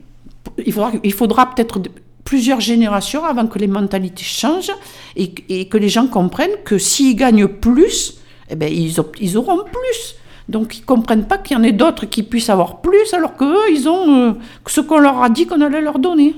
Il 0.64 0.72
faudra, 1.12 1.54
peut-être 1.54 1.80
plusieurs 2.24 2.60
générations 2.60 3.24
avant 3.24 3.46
que 3.46 3.58
les 3.58 3.66
mentalités 3.66 4.24
changent 4.24 4.72
et, 5.16 5.68
que 5.68 5.78
les 5.78 5.88
gens 5.88 6.06
comprennent 6.06 6.56
que 6.64 6.78
s'ils 6.78 7.16
gagnent 7.16 7.48
plus, 7.48 8.18
eh 8.48 8.56
ben, 8.56 8.72
ils, 8.72 8.98
auront 9.36 9.64
plus. 9.64 10.16
Donc 10.48 10.78
ils 10.78 10.84
comprennent 10.84 11.26
pas 11.26 11.38
qu'il 11.38 11.56
y 11.56 11.60
en 11.60 11.62
ait 11.62 11.72
d'autres 11.72 12.06
qui 12.06 12.22
puissent 12.22 12.50
avoir 12.50 12.80
plus 12.80 13.14
alors 13.14 13.36
qu'eux, 13.36 13.70
ils 13.72 13.88
ont 13.88 14.14
euh, 14.14 14.32
ce 14.66 14.80
qu'on 14.80 14.98
leur 14.98 15.22
a 15.22 15.28
dit 15.30 15.46
qu'on 15.46 15.60
allait 15.60 15.80
leur 15.80 15.98
donner. 15.98 16.34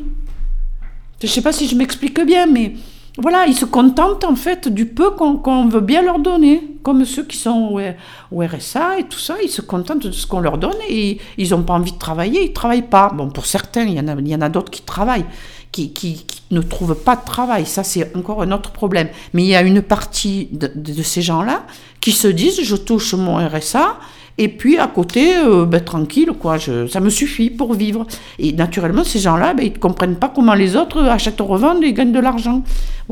Je 1.23 1.27
sais 1.27 1.43
pas 1.43 1.53
si 1.53 1.69
je 1.69 1.77
m'explique 1.77 2.21
bien, 2.21 2.47
mais 2.47 2.75
voilà, 3.19 3.45
ils 3.47 3.55
se 3.55 3.67
contentent 3.67 4.25
en 4.25 4.37
fait 4.37 4.69
du 4.69 4.87
peu 4.87 5.11
qu'on 5.11 5.69
veut 5.69 5.81
bien 5.81 6.03
leur 6.03 6.19
donner. 6.19 6.63
Comme 6.83 7.05
ceux 7.05 7.25
qui 7.25 7.37
sont 7.37 7.79
au, 8.33 8.41
RSA 8.41 8.99
et 8.99 9.05
tout 9.05 9.19
ça, 9.19 9.37
ils 9.45 9.51
se 9.51 9.61
contentent 9.61 10.07
de 10.07 10.13
ce 10.13 10.27
qu'on 10.27 10.41
leur 10.41 10.57
donne 10.57 10.79
et 10.89 11.19
ils 11.37 11.51
n'ont 11.51 11.63
pas 11.63 11.75
envie 11.75 11.93
de 11.93 11.99
travailler, 11.99 12.45
ils 12.45 12.53
travaillent 12.55 12.89
pas. 12.89 13.11
Bon, 13.15 13.29
pour 13.29 13.45
certains, 13.45 13.85
il 13.85 13.95
y 13.95 14.35
en 14.35 14.41
a, 14.41 14.49
d'autres 14.49 14.71
qui 14.71 14.81
travaillent, 14.81 15.27
qui, 15.73 16.25
ne 16.51 16.63
trouvent 16.63 16.95
pas 16.95 17.17
de 17.17 17.25
travail. 17.25 17.67
Ça, 17.67 17.85
c'est 17.85 18.17
encore 18.17 18.43
un 18.43 18.51
autre 18.51 18.71
problème. 18.71 19.09
Mais 19.35 19.43
il 19.43 19.49
y 19.49 19.57
a 19.57 19.63
une 19.63 19.83
partie 19.83 20.49
de, 20.51 21.03
ces 21.03 21.21
gens-là 21.21 21.65
qui 22.01 22.13
se 22.13 22.29
disent, 22.29 22.63
je 22.63 22.77
touche 22.77 23.13
mon 23.13 23.37
RSA. 23.37 23.99
Et 24.39 24.49
puis 24.49 24.79
à 24.79 24.87
côté, 24.87 25.37
euh, 25.37 25.67
ben, 25.67 25.85
tranquille, 25.85 26.33
quoi, 26.41 26.57
ça 26.59 27.01
me 27.01 27.11
suffit 27.11 27.51
pour 27.51 27.75
vivre. 27.75 28.07
Et 28.39 28.55
naturellement, 28.55 29.05
ces 29.05 29.19
gens-là, 29.19 29.53
ben, 29.53 29.67
ils 29.67 29.73
ne 29.75 29.79
comprennent 29.79 30.17
pas 30.17 30.33
comment 30.35 30.55
les 30.55 30.77
autres 30.77 31.03
achètent, 31.03 31.43
revendent 31.43 31.85
et 31.85 31.93
gagnent 31.93 32.13
de 32.13 32.21
l'argent. 32.21 32.63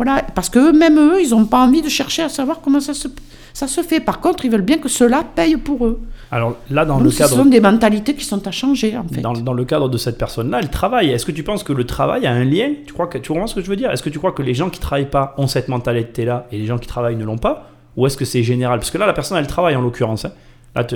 Voilà, 0.02 0.22
parce 0.34 0.48
que 0.48 0.72
même 0.72 0.98
eux, 0.98 1.20
ils 1.22 1.30
n'ont 1.32 1.44
pas 1.44 1.58
envie 1.58 1.82
de 1.82 1.90
chercher 1.90 2.22
à 2.22 2.30
savoir 2.30 2.62
comment 2.62 2.80
ça 2.80 2.94
se, 2.94 3.06
ça 3.52 3.66
se 3.66 3.82
fait. 3.82 4.00
Par 4.00 4.20
contre, 4.20 4.46
ils 4.46 4.50
veulent 4.50 4.62
bien 4.62 4.78
que 4.78 4.88
cela 4.88 5.22
paye 5.22 5.58
pour 5.58 5.84
eux. 5.86 6.00
Alors 6.30 6.56
là, 6.70 6.86
dans 6.86 6.94
Donc, 6.96 7.04
le 7.04 7.10
ce 7.10 7.18
cadre 7.18 7.36
sont 7.36 7.44
des 7.44 7.60
mentalités 7.60 8.14
qui 8.14 8.24
sont 8.24 8.48
à 8.48 8.50
changer, 8.50 8.96
en 8.96 9.04
fait. 9.04 9.20
Dans, 9.20 9.34
dans 9.34 9.52
le 9.52 9.64
cadre 9.66 9.90
de 9.90 9.98
cette 9.98 10.16
personne-là, 10.16 10.60
elle 10.62 10.70
travaille. 10.70 11.10
Est-ce 11.10 11.26
que 11.26 11.32
tu 11.32 11.42
penses 11.42 11.62
que 11.64 11.74
le 11.74 11.84
travail 11.84 12.26
a 12.26 12.32
un 12.32 12.44
lien? 12.44 12.70
Tu 12.86 12.94
crois 12.94 13.08
que 13.08 13.18
tu 13.18 13.30
comprends 13.30 13.46
ce 13.46 13.54
que 13.54 13.60
je 13.60 13.68
veux 13.68 13.76
dire? 13.76 13.90
Est-ce 13.90 14.02
que 14.02 14.08
tu 14.08 14.18
crois 14.18 14.32
que 14.32 14.42
les 14.42 14.54
gens 14.54 14.70
qui 14.70 14.80
travaillent 14.80 15.10
pas 15.10 15.34
ont 15.36 15.46
cette 15.46 15.68
mentalité-là 15.68 16.46
et 16.50 16.56
les 16.56 16.64
gens 16.66 16.78
qui 16.78 16.88
travaillent 16.88 17.16
ne 17.16 17.24
l'ont 17.26 17.36
pas? 17.36 17.68
Ou 17.98 18.06
est-ce 18.06 18.16
que 18.16 18.24
c'est 18.24 18.42
général? 18.42 18.78
Parce 18.78 18.90
que 18.90 18.96
là, 18.96 19.04
la 19.06 19.12
personne, 19.12 19.36
elle 19.36 19.46
travaille 19.46 19.76
en 19.76 19.82
l'occurrence. 19.82 20.24
hein. 20.24 20.32
Là, 20.76 20.86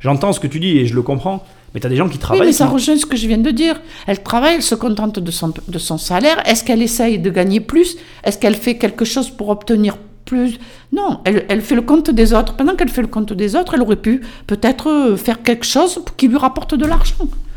j'entends 0.00 0.32
ce 0.32 0.40
que 0.40 0.48
tu 0.48 0.58
dis 0.58 0.78
et 0.78 0.86
je 0.86 0.96
le 0.96 1.02
comprends. 1.02 1.44
Mais 1.74 1.80
tu 1.80 1.86
as 1.86 1.90
des 1.90 1.96
gens 1.96 2.06
qui 2.08 2.14
Oui, 2.14 2.18
travaillent. 2.20 2.46
mais 2.46 2.52
ça 2.52 2.66
qui- 2.66 2.72
rejoint 2.72 2.96
ce 2.96 3.06
que 3.06 3.16
je 3.16 3.26
viens 3.26 3.38
de 3.38 3.50
dire. 3.50 3.80
Elle 4.06 4.22
travaille, 4.22 4.56
elle 4.56 4.62
se 4.62 4.74
contente 4.74 5.18
de 5.18 5.30
son, 5.30 5.52
de 5.68 5.78
son 5.78 5.98
salaire. 5.98 6.42
Est-ce 6.46 6.64
qu'elle 6.64 6.82
essaye 6.82 7.18
de 7.18 7.30
gagner 7.30 7.60
plus? 7.60 7.96
Est-ce 8.24 8.38
qu'elle 8.38 8.54
fait 8.56 8.76
quelque 8.76 9.04
chose 9.04 9.30
pour 9.30 9.48
obtenir 9.48 9.96
plus? 10.26 10.58
Non, 10.92 11.20
elle, 11.24 11.46
elle 11.48 11.62
fait 11.62 11.74
le 11.74 11.82
compte 11.82 12.10
des 12.10 12.34
autres. 12.34 12.54
Pendant 12.56 12.76
qu'elle 12.76 12.88
fait 12.90 13.00
le 13.02 13.08
compte 13.08 13.32
des 13.32 13.56
autres, 13.56 13.74
elle 13.74 13.82
aurait 13.82 13.96
pu 13.96 14.20
peut-être 14.46 14.88
euh, 14.90 15.16
faire 15.16 15.42
quelque 15.42 15.64
chose 15.66 16.00
qui 16.16 16.28
lui 16.28 16.36
rapporte 16.36 16.74
de 16.74 16.84
l'argent. 16.84 17.14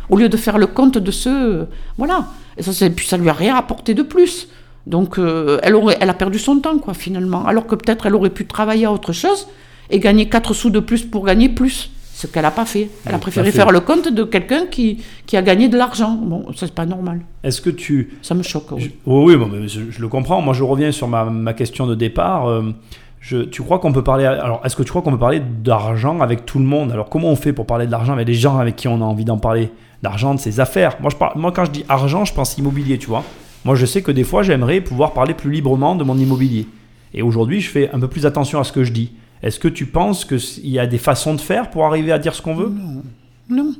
Au 0.09 0.17
lieu 0.17 0.29
de 0.29 0.37
faire 0.37 0.57
le 0.57 0.67
compte 0.67 0.97
de 0.97 1.11
ceux... 1.11 1.67
Voilà. 1.97 2.27
Et 2.57 2.63
ça, 2.63 2.89
puis 2.89 3.05
ça 3.07 3.17
lui 3.17 3.27
a 3.29 3.33
rien 3.33 3.55
apporté 3.55 3.93
de 3.93 4.01
plus. 4.03 4.47
Donc, 4.87 5.17
euh, 5.17 5.57
elle, 5.63 5.75
aurait, 5.75 5.97
elle 5.99 6.09
a 6.09 6.13
perdu 6.13 6.37
son 6.39 6.59
temps, 6.59 6.77
quoi, 6.77 6.93
finalement. 6.93 7.45
Alors 7.47 7.65
que 7.67 7.75
peut-être 7.75 8.05
elle 8.05 8.15
aurait 8.15 8.29
pu 8.29 8.45
travailler 8.45 8.85
à 8.85 8.91
autre 8.93 9.11
chose 9.13 9.47
et 9.89 9.99
gagner 9.99 10.29
4 10.29 10.53
sous 10.53 10.69
de 10.69 10.79
plus 10.79 11.03
pour 11.03 11.25
gagner 11.25 11.49
plus. 11.49 11.89
Ce 12.17 12.27
qu'elle 12.27 12.43
n'a 12.43 12.51
pas 12.51 12.63
fait. 12.65 12.87
Elle 13.05 13.13
a 13.13 13.17
préféré 13.19 13.51
faire 13.51 13.71
le 13.71 13.81
compte 13.81 14.07
de 14.07 14.23
quelqu'un 14.23 14.67
qui, 14.67 15.03
qui 15.25 15.35
a 15.35 15.41
gagné 15.41 15.67
de 15.67 15.77
l'argent. 15.77 16.11
Bon, 16.13 16.45
ça, 16.53 16.65
c'est 16.65 16.73
pas 16.73 16.85
normal. 16.85 17.19
Est-ce 17.43 17.59
que 17.59 17.69
tu. 17.69 18.17
Ça 18.21 18.33
me 18.35 18.41
choque. 18.41 18.71
oui. 18.71 18.83
Je- 18.83 18.89
Oui, 19.05 19.33
oui, 19.33 19.35
bon, 19.35 19.51
je, 19.67 19.81
je 19.91 19.99
le 20.01 20.07
comprends. 20.07 20.39
Moi, 20.41 20.53
je 20.53 20.63
reviens 20.63 20.93
sur 20.93 21.09
ma, 21.09 21.25
ma 21.25 21.51
question 21.53 21.85
de 21.87 21.93
départ. 21.93 22.47
Euh, 22.47 22.71
je, 23.19 23.39
tu 23.39 23.61
crois 23.63 23.79
qu'on 23.79 23.91
peut 23.91 24.03
parler. 24.03 24.23
Alors, 24.23 24.61
est-ce 24.63 24.77
que 24.77 24.83
tu 24.83 24.89
crois 24.91 25.01
qu'on 25.01 25.11
peut 25.11 25.19
parler 25.19 25.41
d'argent 25.61 26.21
avec 26.21 26.45
tout 26.45 26.57
le 26.57 26.63
monde? 26.63 26.93
Alors, 26.93 27.09
comment 27.09 27.27
on 27.29 27.35
fait 27.35 27.51
pour 27.51 27.65
parler 27.65 27.85
de 27.85 27.91
l'argent 27.91 28.13
avec 28.13 28.27
les 28.29 28.33
gens 28.33 28.59
avec 28.59 28.77
qui 28.77 28.87
on 28.87 29.01
a 29.01 29.03
envie 29.05 29.25
d'en 29.25 29.37
parler? 29.37 29.69
D'argent, 30.01 30.33
de 30.35 30.39
ses 30.39 30.61
affaires. 30.61 30.95
Moi, 31.01 31.09
je 31.11 31.17
parle, 31.17 31.33
moi, 31.37 31.51
quand 31.51 31.65
je 31.65 31.71
dis 31.71 31.83
argent, 31.89 32.23
je 32.23 32.33
pense 32.33 32.57
immobilier, 32.57 32.97
tu 32.97 33.07
vois. 33.07 33.23
Moi, 33.65 33.75
je 33.75 33.85
sais 33.85 34.01
que 34.01 34.11
des 34.13 34.23
fois, 34.23 34.41
j'aimerais 34.41 34.79
pouvoir 34.79 35.11
parler 35.11 35.33
plus 35.33 35.51
librement 35.51 35.95
de 35.95 36.05
mon 36.05 36.17
immobilier. 36.17 36.65
Et 37.13 37.21
aujourd'hui, 37.21 37.59
je 37.59 37.69
fais 37.69 37.89
un 37.91 37.99
peu 37.99 38.07
plus 38.07 38.25
attention 38.25 38.59
à 38.59 38.63
ce 38.63 38.71
que 38.71 38.83
je 38.85 38.93
dis. 38.93 39.11
Est-ce 39.45 39.59
que 39.59 39.67
tu 39.67 39.85
penses 39.85 40.25
qu'il 40.25 40.69
y 40.69 40.79
a 40.79 40.87
des 40.87 40.97
façons 40.97 41.35
de 41.35 41.39
faire 41.39 41.69
pour 41.69 41.85
arriver 41.85 42.11
à 42.11 42.17
dire 42.17 42.33
ce 42.33 42.41
qu'on 42.41 42.55
veut? 42.55 42.69
Non. 42.69 43.03
Non. 43.47 43.75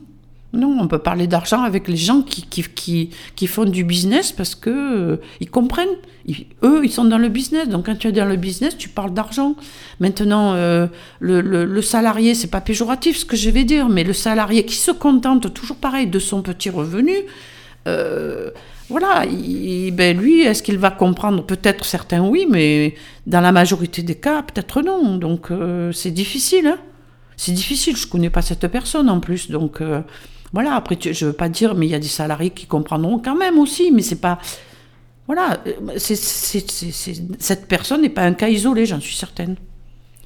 Non, 0.53 0.77
on 0.79 0.87
peut 0.87 0.99
parler 0.99 1.25
d'argent 1.27 1.63
avec 1.63 1.87
les 1.87 1.97
gens 1.97 2.21
qui, 2.21 2.43
qui, 2.43 3.09
qui, 3.35 3.47
font 3.47 3.65
du 3.65 3.83
business 3.83 4.31
parce 4.31 4.55
que 4.55 4.69
euh, 4.69 5.17
ils 5.41 5.49
comprennent. 5.49 5.97
Eux, 6.63 6.81
ils 6.83 6.91
sont 6.91 7.03
dans 7.03 7.17
le 7.17 7.29
business. 7.29 7.67
Donc, 7.67 7.87
quand 7.87 7.97
tu 7.97 8.07
es 8.07 8.11
dans 8.11 8.25
le 8.25 8.37
business, 8.37 8.77
tu 8.77 8.89
parles 8.89 9.13
d'argent. 9.13 9.55
Maintenant, 9.99 10.53
euh, 10.53 10.87
le, 11.19 11.41
le, 11.41 11.65
le 11.65 11.81
salarié, 11.81 12.35
c'est 12.35 12.47
pas 12.47 12.61
péjoratif 12.61 13.17
ce 13.17 13.25
que 13.25 13.35
je 13.35 13.49
vais 13.49 13.63
dire, 13.63 13.89
mais 13.89 14.03
le 14.03 14.13
salarié 14.13 14.65
qui 14.65 14.75
se 14.75 14.91
contente 14.91 15.51
toujours 15.53 15.77
pareil 15.77 16.07
de 16.07 16.19
son 16.19 16.41
petit 16.41 16.69
revenu, 16.69 17.15
euh, 17.87 18.51
voilà, 18.89 19.25
il- 19.25 19.91
ben 19.91 20.17
lui, 20.17 20.41
est-ce 20.41 20.61
qu'il 20.63 20.77
va 20.77 20.91
comprendre? 20.91 21.43
Peut-être 21.43 21.85
certains 21.85 22.21
oui, 22.21 22.45
mais 22.49 22.95
dans 23.25 23.41
la 23.41 23.51
majorité 23.51 24.03
des 24.03 24.15
cas, 24.15 24.43
peut-être 24.43 24.81
non. 24.81 25.17
Donc, 25.17 25.49
euh, 25.51 25.91
c'est 25.91 26.11
difficile. 26.11 26.67
Hein 26.67 26.77
c'est 27.37 27.51
difficile, 27.51 27.97
je 27.97 28.07
connais 28.07 28.29
pas 28.29 28.41
cette 28.41 28.65
personne 28.67 29.09
en 29.09 29.19
plus, 29.19 29.51
donc 29.51 29.81
euh, 29.81 30.01
voilà. 30.53 30.75
Après, 30.75 30.97
je 31.01 31.25
veux 31.25 31.33
pas 31.33 31.49
dire, 31.49 31.75
mais 31.75 31.85
il 31.85 31.89
y 31.89 31.95
a 31.95 31.99
des 31.99 32.07
salariés 32.07 32.51
qui 32.51 32.65
comprendront 32.65 33.19
quand 33.19 33.35
même 33.35 33.59
aussi, 33.59 33.91
mais 33.91 34.01
c'est 34.01 34.21
pas, 34.21 34.39
voilà, 35.27 35.57
euh, 35.67 35.97
cette 35.97 37.67
personne 37.67 38.03
n'est 38.03 38.09
pas 38.09 38.21
un 38.23 38.33
cas 38.33 38.47
isolé, 38.47 38.85
j'en 38.85 39.01
suis 39.01 39.15
certaine. 39.15 39.55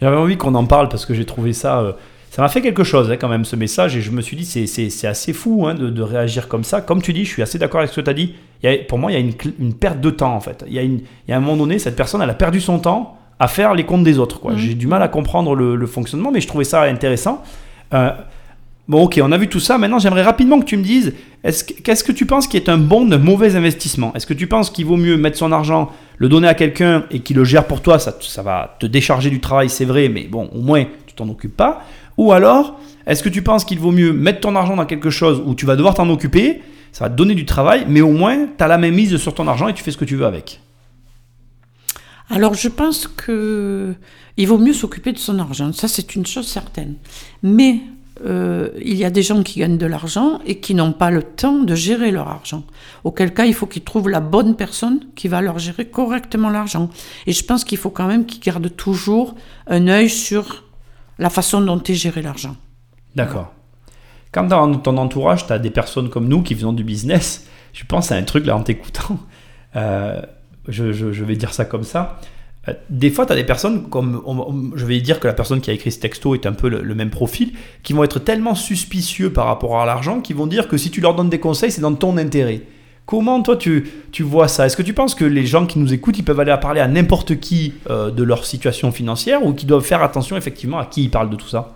J'avais 0.01 0.17
envie 0.17 0.37
qu'on 0.37 0.53
en 0.55 0.65
parle 0.65 0.87
parce 0.89 1.05
que 1.05 1.13
j'ai 1.13 1.25
trouvé 1.25 1.51
ça. 1.53 1.97
Ça 2.31 2.41
m'a 2.41 2.47
fait 2.49 2.61
quelque 2.61 2.83
chose 2.83 3.09
hein, 3.11 3.17
quand 3.17 3.27
même 3.29 3.45
ce 3.45 3.55
message 3.55 3.95
et 3.95 4.01
je 4.01 4.11
me 4.11 4.21
suis 4.21 4.35
dit 4.37 4.45
c'est, 4.45 5.07
assez 5.07 5.33
fou 5.33 5.65
hein, 5.67 5.73
de, 5.75 5.89
de 5.89 6.01
réagir 6.01 6.47
comme 6.47 6.63
ça. 6.63 6.81
Comme 6.81 7.01
tu 7.01 7.11
dis, 7.13 7.25
je 7.25 7.29
suis 7.29 7.41
assez 7.41 7.57
d'accord 7.57 7.79
avec 7.79 7.91
ce 7.91 7.95
que 7.97 8.01
tu 8.01 8.09
as 8.09 8.13
dit. 8.13 8.35
Il 8.63 8.69
y 8.69 8.73
a- 8.73 8.77
pour 8.83 8.97
moi, 8.99 9.11
il 9.11 9.15
y 9.15 9.17
a 9.17 9.19
une, 9.19 9.33
une 9.59 9.73
perte 9.73 9.99
de 9.99 10.09
temps 10.09 10.35
en 10.35 10.39
fait. 10.39 10.63
Il 10.67 10.73
y, 10.73 10.79
a 10.79 10.83
une, 10.83 10.99
il 11.27 11.31
y 11.31 11.33
a 11.33 11.37
un 11.37 11.39
moment 11.39 11.57
donné, 11.57 11.79
cette 11.79 11.95
personne, 11.95 12.21
elle 12.21 12.29
a 12.29 12.33
perdu 12.35 12.61
son 12.61 12.79
temps 12.79 13.17
à 13.39 13.47
faire 13.47 13.73
les 13.73 13.83
comptes 13.85 14.03
des 14.03 14.19
autres. 14.19 14.39
Mhm. 14.51 14.57
J'ai 14.57 14.73
du 14.73 14.85
mal 14.87 15.01
à 15.01 15.07
comprendre 15.07 15.55
le, 15.55 15.75
le 15.75 15.87
fonctionnement, 15.87 16.31
mais 16.31 16.41
je 16.41 16.47
trouvais 16.47 16.65
ça 16.65 16.83
intéressant. 16.83 17.41
Euh, 17.93 18.11
bon, 18.87 19.03
ok, 19.03 19.19
on 19.23 19.31
a 19.31 19.37
vu 19.37 19.47
tout 19.47 19.59
ça. 19.61 19.77
Maintenant, 19.77 19.97
j'aimerais 19.99 20.23
rapidement 20.23 20.59
que 20.59 20.65
tu 20.65 20.77
me 20.77 20.83
dises 20.83 21.13
est-ce 21.43 21.63
que- 21.63 21.81
qu'est-ce 21.81 22.03
que 22.03 22.11
tu 22.11 22.25
penses 22.25 22.47
qui 22.47 22.57
est 22.57 22.67
un 22.69 22.77
bon 22.77 23.05
d'un 23.05 23.17
mauvais 23.17 23.55
investissement? 23.55 24.13
Est-ce 24.13 24.27
que 24.27 24.33
tu 24.33 24.45
penses 24.47 24.69
qu'il 24.69 24.85
vaut 24.85 24.97
mieux 24.97 25.15
mettre 25.17 25.37
son 25.37 25.51
argent, 25.53 25.89
le 26.17 26.27
donner 26.27 26.49
à 26.49 26.53
quelqu'un 26.53 27.05
et 27.11 27.21
qui 27.21 27.33
le 27.33 27.45
gère 27.45 27.65
pour 27.65 27.81
toi? 27.81 27.97
Ça, 27.97 28.13
ça 28.19 28.41
va 28.43 28.75
te 28.79 28.85
décharger 28.85 29.29
du 29.29 29.39
travail, 29.39 29.69
c'est 29.69 29.85
vrai, 29.85 30.09
mais 30.09 30.23
bon, 30.25 30.49
au 30.53 30.59
moins, 30.59 30.83
tu 31.07 31.15
t'en 31.15 31.29
occupes 31.29 31.55
pas. 31.55 31.81
Ou 32.19 32.33
alors, 32.33 32.77
est-ce 33.07 33.23
que 33.23 33.29
tu 33.29 33.41
penses 33.41 33.63
qu'il 33.63 33.79
vaut 33.79 33.93
mieux 33.93 34.11
mettre 34.11 34.41
ton 34.41 34.57
argent 34.57 34.75
dans 34.75 34.85
quelque 34.85 35.09
chose 35.09 35.41
où 35.45 35.55
tu 35.55 35.65
vas 35.65 35.77
devoir 35.77 35.93
t'en 35.93 36.09
occuper 36.09 36.61
ça 36.91 37.05
va 37.05 37.09
te 37.09 37.15
donner 37.15 37.35
du 37.35 37.45
travail, 37.45 37.85
mais 37.87 38.01
au 38.01 38.11
moins, 38.11 38.47
tu 38.57 38.63
as 38.63 38.67
la 38.67 38.77
même 38.79 38.95
mise 38.95 39.15
sur 39.17 39.33
ton 39.33 39.47
argent 39.47 39.67
et 39.67 39.75
tu 39.75 39.83
fais 39.83 39.91
ce 39.91 39.97
que 39.97 40.05
tu 40.05 40.15
veux 40.15 40.25
avec? 40.25 40.59
Alors, 42.29 42.55
je 42.55 42.67
pense 42.67 43.07
que 43.07 43.93
il 44.37 44.47
vaut 44.47 44.57
mieux 44.57 44.73
s'occuper 44.73 45.11
de 45.11 45.19
son 45.19 45.39
argent. 45.39 45.71
Ça, 45.71 45.87
c'est 45.87 46.15
une 46.15 46.25
chose 46.25 46.47
certaine. 46.47 46.95
Mais 47.43 47.81
euh, 48.25 48.69
il 48.83 48.95
y 48.95 49.05
a 49.05 49.11
des 49.11 49.21
gens 49.21 49.43
qui 49.43 49.59
gagnent 49.59 49.77
de 49.77 49.85
l'argent 49.85 50.39
et 50.45 50.59
qui 50.59 50.73
n'ont 50.73 50.91
pas 50.91 51.11
le 51.11 51.23
temps 51.23 51.59
de 51.59 51.75
gérer 51.75 52.11
leur 52.11 52.27
argent. 52.27 52.63
Auquel 53.03 53.33
cas, 53.33 53.45
il 53.45 53.53
faut 53.53 53.67
qu'ils 53.67 53.83
trouvent 53.83 54.09
la 54.09 54.19
bonne 54.19 54.55
personne 54.55 54.99
qui 55.15 55.27
va 55.27 55.41
leur 55.41 55.59
gérer 55.59 55.85
correctement 55.85 56.49
l'argent. 56.49 56.89
Et 57.27 57.33
je 57.33 57.45
pense 57.45 57.63
qu'il 57.63 57.77
faut 57.77 57.91
quand 57.91 58.07
même 58.07 58.25
qu'ils 58.25 58.41
gardent 58.41 58.75
toujours 58.75 59.35
un 59.67 59.87
œil 59.87 60.09
sur 60.09 60.63
la 61.19 61.29
façon 61.29 61.61
dont 61.61 61.81
est 61.83 61.93
géré 61.93 62.21
l'argent. 62.21 62.55
D'accord. 63.15 63.53
Quand 64.31 64.45
dans 64.45 64.75
ton 64.75 64.97
entourage, 64.97 65.45
tu 65.45 65.53
as 65.53 65.59
des 65.59 65.69
personnes 65.69 66.09
comme 66.09 66.27
nous 66.27 66.41
qui 66.41 66.55
faisons 66.55 66.73
du 66.73 66.83
business, 66.83 67.47
je 67.73 67.83
pense 67.85 68.11
à 68.11 68.15
un 68.15 68.23
truc 68.23 68.45
là 68.45 68.55
en 68.55 68.63
t'écoutant. 68.63 69.19
Euh, 69.75 70.19
je, 70.67 71.23
vais 71.23 71.35
dire 71.35 71.53
ça 71.53 71.63
comme 71.63 71.83
ça. 71.83 72.19
Euh, 72.67 72.73
Des 72.89 73.11
fois, 73.11 73.27
tu 73.27 73.33
as 73.33 73.35
des 73.35 73.43
personnes, 73.43 73.87
comme 73.87 74.73
je 74.75 74.83
vais 74.83 74.99
dire 74.99 75.19
que 75.19 75.27
la 75.27 75.33
personne 75.33 75.61
qui 75.61 75.69
a 75.69 75.73
écrit 75.73 75.91
ce 75.91 75.99
texto 75.99 76.33
est 76.33 76.47
un 76.47 76.53
peu 76.53 76.69
le, 76.69 76.81
le 76.81 76.95
même 76.95 77.11
profil, 77.11 77.51
qui 77.83 77.93
vont 77.93 78.03
être 78.03 78.17
tellement 78.17 78.55
suspicieux 78.55 79.31
par 79.31 79.45
rapport 79.45 79.79
à 79.79 79.85
l'argent 79.85 80.21
qu'ils 80.21 80.37
vont 80.37 80.47
dire 80.47 80.67
que 80.67 80.75
si 80.75 80.89
tu 80.89 81.01
leur 81.01 81.13
donnes 81.13 81.29
des 81.29 81.39
conseils, 81.39 81.69
c'est 81.69 81.81
dans 81.81 81.93
ton 81.93 82.17
intérêt. 82.17 82.63
Comment 83.09 83.41
toi 83.41 83.57
tu, 83.57 83.89
tu 84.11 84.21
vois 84.21 84.47
ça? 84.47 84.67
Est-ce 84.67 84.77
que 84.77 84.83
tu 84.83 84.93
penses 84.93 85.15
que 85.15 85.25
les 85.25 85.43
gens 85.43 85.65
qui 85.65 85.79
nous 85.79 85.95
écoutent, 85.95 86.19
ils 86.19 86.23
peuvent 86.23 86.39
aller 86.39 86.55
parler 86.61 86.79
à 86.79 86.87
n'importe 86.87 87.39
qui 87.39 87.73
euh, 87.89 88.11
de 88.11 88.21
leur 88.21 88.45
situation 88.45 88.91
financière 88.91 89.43
ou 89.43 89.53
qu'ils 89.53 89.67
doivent 89.67 89.83
faire 89.83 90.03
attention 90.03 90.37
effectivement 90.37 90.77
à 90.77 90.85
qui 90.85 91.05
ils 91.05 91.09
parlent 91.09 91.31
de 91.31 91.35
tout 91.35 91.47
ça? 91.47 91.75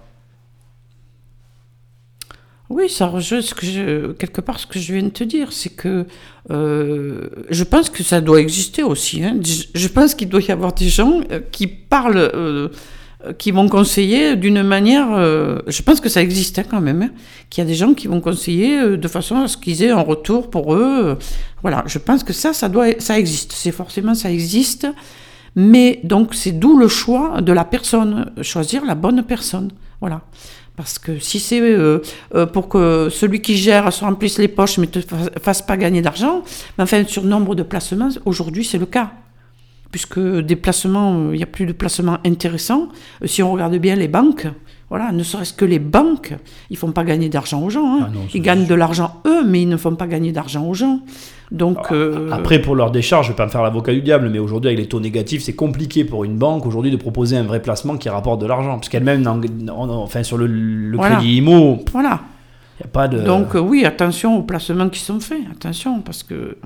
Oui, 2.70 2.88
ça 2.88 3.08
rejoint 3.08 3.40
quelque 4.20 4.42
part 4.42 4.60
ce 4.60 4.68
que 4.68 4.78
je 4.78 4.94
viens 4.94 5.02
de 5.02 5.10
te 5.10 5.24
dire, 5.24 5.54
c'est 5.54 5.72
que 5.72 6.06
euh, 6.52 7.30
je 7.50 7.64
pense 7.64 7.90
que 7.90 8.04
ça 8.04 8.22
doit 8.22 8.40
exister 8.40 8.84
aussi. 8.84 9.24
hein. 9.24 9.40
Je, 9.74 9.88
pense 9.88 10.14
qu'il 10.14 10.30
doit 10.30 10.42
y 10.42 10.52
avoir 10.52 10.72
des 10.74 10.88
gens 10.88 11.22
euh, 11.32 11.40
qui 11.52 11.66
parlent, 11.66 12.30
qui 13.38 13.52
vont 13.52 13.70
conseiller 13.70 14.36
d'une 14.36 14.64
manière. 14.64 15.08
euh, 15.14 15.60
je 15.68 15.82
pense 15.82 16.00
que 16.02 16.10
ça 16.10 16.22
existe 16.22 16.60
hein, 16.60 16.64
quand 16.70 16.82
même. 16.82 17.02
hein, 17.04 17.10
qu'il 17.50 17.64
y 17.64 17.66
a 17.66 17.70
des 17.70 17.76
gens 17.76 17.94
qui 17.94 18.08
vont 18.08 18.20
conseiller 18.22 18.78
euh, 18.80 18.98
de 18.98 19.08
façon 19.08 19.38
à 19.38 19.48
ce 19.48 19.58
qu'ils 19.58 19.82
aient 19.84 19.92
un 19.92 20.02
retour 20.02 20.50
pour 20.50 20.74
eux. 20.74 21.18
voilà, 21.62 21.84
je 21.88 22.00
pense 22.00 22.24
que 22.24 22.34
ça, 22.34 22.54
ça 22.54 22.68
doit, 22.70 22.88
ça 23.00 23.18
existe. 23.18 23.54
C'est 23.54 23.72
forcément 23.72 24.16
ça 24.16 24.30
existe. 24.32 24.88
Mais 25.56 26.00
donc 26.04 26.34
c'est 26.34 26.52
d'où 26.52 26.78
le 26.78 26.88
choix 26.88 27.40
de 27.42 27.54
la 27.54 27.64
personne, 27.64 28.32
choisir 28.42 28.84
la 28.86 28.96
bonne 28.96 29.24
personne. 29.24 29.70
Voilà. 30.02 30.22
Parce 30.76 30.98
que 30.98 31.20
si 31.20 31.40
c'est 31.40 31.62
euh, 31.62 32.00
pour 32.52 32.68
que 32.68 33.08
celui 33.12 33.40
qui 33.42 33.56
gère 33.56 33.94
se 33.94 34.04
remplisse 34.04 34.40
les 34.40 34.48
poches 34.48 34.80
mais 34.80 34.88
ne 34.88 34.92
te 34.92 35.00
fa- 35.02 35.30
fasse 35.40 35.62
pas 35.62 35.78
gagner 35.78 36.02
d'argent, 36.02 36.42
enfin 36.80 37.04
sur 37.06 37.24
nombre 37.24 37.54
de 37.54 37.62
placements, 37.62 38.10
aujourd'hui 38.26 38.66
c'est 38.66 38.80
le 38.80 38.88
cas. 38.88 39.12
Puisque 39.94 40.20
des 40.20 40.56
placements, 40.56 41.32
il 41.32 41.38
n'y 41.38 41.44
a 41.44 41.46
plus 41.46 41.68
de 41.68 41.72
placements 41.72 42.18
intéressants. 42.26 42.90
Euh, 43.22 43.28
si 43.28 43.44
on 43.44 43.52
regarde 43.54 43.76
bien 43.76 43.96
les 43.96 44.08
banques, 44.08 44.48
voilà, 44.90 45.12
ne 45.12 45.22
serait-ce 45.22 45.54
que 45.54 45.66
les 45.66 45.78
banques, 45.78 46.34
ils 46.72 46.78
font 46.78 46.92
pas 46.92 47.04
gagner 47.04 47.30
d'argent 47.30 47.62
aux 47.62 47.70
gens. 47.70 47.86
hein. 48.02 48.06
Ah 48.08 48.10
non, 48.14 48.22
ils 48.34 48.42
gagnent 48.42 48.66
de 48.66 48.74
l'argent 48.74 49.22
eux, 49.28 49.44
mais 49.46 49.62
ils 49.62 49.70
ne 49.70 49.78
font 49.78 49.96
pas 49.96 50.08
gagner 50.08 50.32
d'argent 50.32 50.66
aux 50.66 50.74
gens. 50.74 51.00
Donc 51.52 51.92
euh, 51.92 52.32
Après, 52.32 52.60
pour 52.60 52.76
leur 52.76 52.90
décharge, 52.90 53.28
je 53.28 53.32
vais 53.34 53.36
pas 53.36 53.46
me 53.46 53.52
faire 53.52 53.62
l'avocat 53.62 53.94
du 53.94 54.02
diable, 54.02 54.30
mais 54.32 54.40
aujourd'hui, 54.40 54.70
avec 54.70 54.80
les 54.80 54.88
taux 54.88 55.00
négatifs, 55.00 55.44
c'est 55.44 55.54
compliqué 55.56 56.04
pour 56.04 56.24
une 56.24 56.38
banque 56.40 56.66
aujourd'hui 56.66 56.90
de 56.90 56.98
proposer 56.98 57.38
un 57.38 57.44
vrai 57.44 57.62
placement 57.62 57.96
qui 57.96 58.10
rapporte 58.10 58.42
de 58.42 58.48
l'argent. 58.48 58.80
Puisqu'elle-même, 58.80 59.22
n'en- 59.22 59.38
n'en- 59.38 60.02
enfin, 60.02 60.24
sur 60.24 60.38
le, 60.40 60.48
le 60.48 60.98
Voilà. 60.98 61.18
crédit 61.18 61.38
IMO, 61.38 61.80
voilà. 61.92 62.22
il 62.80 62.84
n'y 62.84 62.90
a 62.90 62.92
pas 62.92 63.08
de. 63.08 63.20
Donc 63.22 63.54
euh, 63.56 63.60
oui, 63.60 63.86
attention 63.86 64.38
aux 64.40 64.44
placements 64.44 64.90
qui 64.90 65.00
sont 65.02 65.20
faits. 65.20 65.42
Attention, 65.52 66.02
parce 66.02 66.24
que 66.24 66.58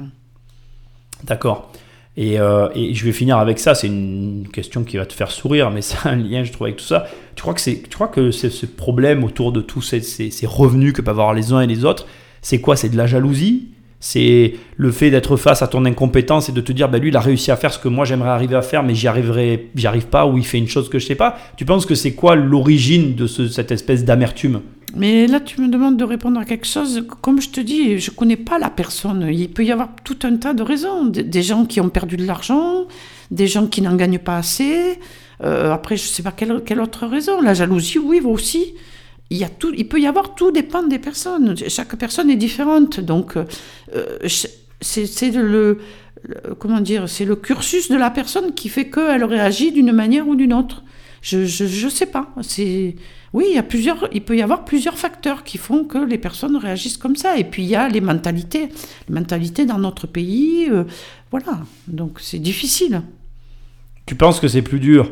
D'accord. 1.25 1.72
Et, 2.20 2.40
euh, 2.40 2.68
et 2.74 2.96
je 2.96 3.06
vais 3.06 3.12
finir 3.12 3.38
avec 3.38 3.60
ça. 3.60 3.76
C'est 3.76 3.88
une 3.88 4.48
question 4.52 4.84
qui 4.84 4.98
va 4.98 5.06
te 5.06 5.14
faire 5.14 5.30
sourire, 5.32 5.70
mais 5.70 5.82
c'est 5.84 6.08
un 6.08 6.16
lien, 6.16 6.44
je 6.44 6.52
trouve, 6.52 6.66
avec 6.68 6.78
tout 6.78 6.86
ça. 6.86 7.06
Tu 7.36 7.42
crois 7.44 7.54
que, 7.54 7.62
c'est, 7.62 7.84
tu 7.84 7.90
crois 7.96 8.08
que 8.08 8.32
ce 8.32 8.66
problème 8.66 9.24
autour 9.24 9.52
de 9.52 9.62
tous 9.62 9.82
ces, 9.82 10.02
ces- 10.02 10.32
revenus 10.48 10.94
que 10.94 11.02
peuvent 11.02 11.20
avoir 11.20 11.34
les 11.34 11.54
uns 11.54 11.62
et 11.62 11.68
les 11.68 11.86
autres, 11.86 12.08
c'est 12.42 12.60
quoi? 12.60 12.76
C'est 12.76 12.90
de 12.90 12.98
la 12.98 13.06
jalousie? 13.08 13.68
C'est 14.00 14.54
le 14.76 14.92
fait 14.92 15.10
d'être 15.10 15.38
face 15.38 15.64
à 15.64 15.68
ton 15.68 15.84
incompétence 15.86 16.50
et 16.50 16.52
de 16.52 16.62
te 16.62 16.72
dire, 16.72 16.88
bah, 16.88 17.00
lui, 17.00 17.10
il 17.10 17.18
a 17.18 17.20
réussi 17.20 17.50
à 17.50 17.56
faire 17.56 17.74
ce 17.74 17.80
que 17.80 17.88
moi 17.88 18.06
j'aimerais 18.06 18.30
arriver 18.30 18.56
à 18.56 18.62
faire, 18.62 18.84
mais 18.84 18.94
j'y 18.94 19.08
arriverai, 19.08 19.70
j'y 19.74 19.88
arrive 19.88 20.06
pas, 20.06 20.28
ou 20.28 20.38
il 20.38 20.46
fait 20.46 20.60
une 20.60 20.68
chose 20.68 20.88
que 20.88 21.00
je 21.00 21.06
sais 21.08 21.16
pas. 21.16 21.36
Tu 21.58 21.66
penses 21.66 21.86
que 21.88 21.96
c'est 21.96 22.14
quoi 22.14 22.36
l'origine 22.36 23.16
de 23.16 23.26
ce- 23.26 23.48
cette 23.48 23.72
espèce 23.72 24.06
d'amertume? 24.06 24.62
Mais 24.98 25.27
là, 25.27 25.39
tu 25.39 25.62
me 25.62 25.68
demandes 25.68 25.96
de 25.96 26.04
répondre 26.04 26.39
à 26.39 26.46
quelque 26.46 26.66
chose. 26.66 27.06
Comme 27.22 27.39
je 27.39 27.50
te 27.50 27.60
dis, 27.62 28.00
je 28.00 28.10
connais 28.10 28.36
pas 28.36 28.58
la 28.58 28.72
personne. 28.72 29.27
Il 29.32 29.50
peut 29.50 29.63
y 29.63 29.72
avoir 29.72 29.89
tout 30.04 30.18
un 30.24 30.36
tas 30.38 30.54
de 30.54 30.63
raisons. 30.63 31.06
Des, 31.06 31.44
gens 31.44 31.66
qui 31.66 31.80
ont 31.80 31.89
perdu 31.89 32.18
de 32.18 32.25
l'argent, 32.25 32.86
des 33.30 33.48
gens 33.48 33.68
qui 33.68 33.82
n'en 33.82 33.96
gagnent 33.96 34.18
pas 34.18 34.38
assez. 34.38 35.00
Euh, 35.44 35.72
après, 35.72 35.98
je 35.98 36.08
sais 36.08 36.24
pas 36.24 36.32
quelle, 36.32 36.63
quelle 36.66 36.82
autre 36.82 37.06
raison. 37.06 37.42
La 37.42 37.54
jalousie, 37.54 38.00
oui, 38.00 38.22
aussi. 38.22 38.74
Il, 39.30 39.38
y 39.38 39.44
a 39.44 39.50
tout, 39.50 39.72
il 39.77 39.88
peut 39.88 40.00
y 40.00 40.08
avoir 40.08 40.34
tout 40.34 40.51
dépend 40.51 40.82
des 40.82 41.00
personnes. 41.00 41.56
Chaque 41.68 41.96
personne 41.96 42.32
est 42.32 42.36
différente. 42.36 43.00
Donc, 43.00 43.38
euh, 43.38 43.46
c'est 44.82 45.32
le, 45.32 45.77
comment 46.58 46.80
dire, 46.80 47.08
c'est 47.08 47.25
le 47.25 47.36
cursus 47.36 47.92
de 47.92 47.98
la 47.98 48.10
personne 48.10 48.54
qui 48.56 48.70
fait 48.70 48.89
qu'elle 48.89 49.24
réagit 49.24 49.72
d'une 49.72 49.92
manière 49.92 50.27
ou 50.27 50.36
d'une 50.36 50.54
autre. 50.54 50.84
Je, 51.22 51.46
je 51.46 51.88
sais 51.89 52.06
pas. 52.08 52.34
C'est 52.42 52.96
oui, 53.34 53.46
il 53.50 53.55
y 53.55 53.57
a 53.57 53.63
plusieurs, 53.63 54.07
il 54.13 54.24
peut 54.24 54.38
y 54.38 54.41
avoir 54.41 54.65
plusieurs 54.65 54.98
facteurs 54.98 55.43
qui 55.43 55.57
font 55.57 55.84
que 55.84 55.98
les 55.98 56.17
personnes 56.17 56.55
réagissent 56.55 56.98
comme 56.98 57.15
ça. 57.15 57.38
Et 57.38 57.43
puis 57.43 57.63
il 57.63 57.69
y 57.69 57.75
a 57.75 57.88
les 57.89 58.01
mentalités, 58.01 58.69
les 59.07 59.13
mentalités 59.15 59.65
dans 59.65 59.79
notre 59.79 60.07
pays, 60.07 60.67
euh, 60.69 60.86
voilà. 61.31 61.60
Donc 61.88 62.19
c'est 62.19 62.39
difficile. 62.39 63.01
Tu 64.05 64.15
penses 64.15 64.39
que 64.39 64.48
c'est 64.48 64.62
plus 64.62 64.79
dur 64.79 65.12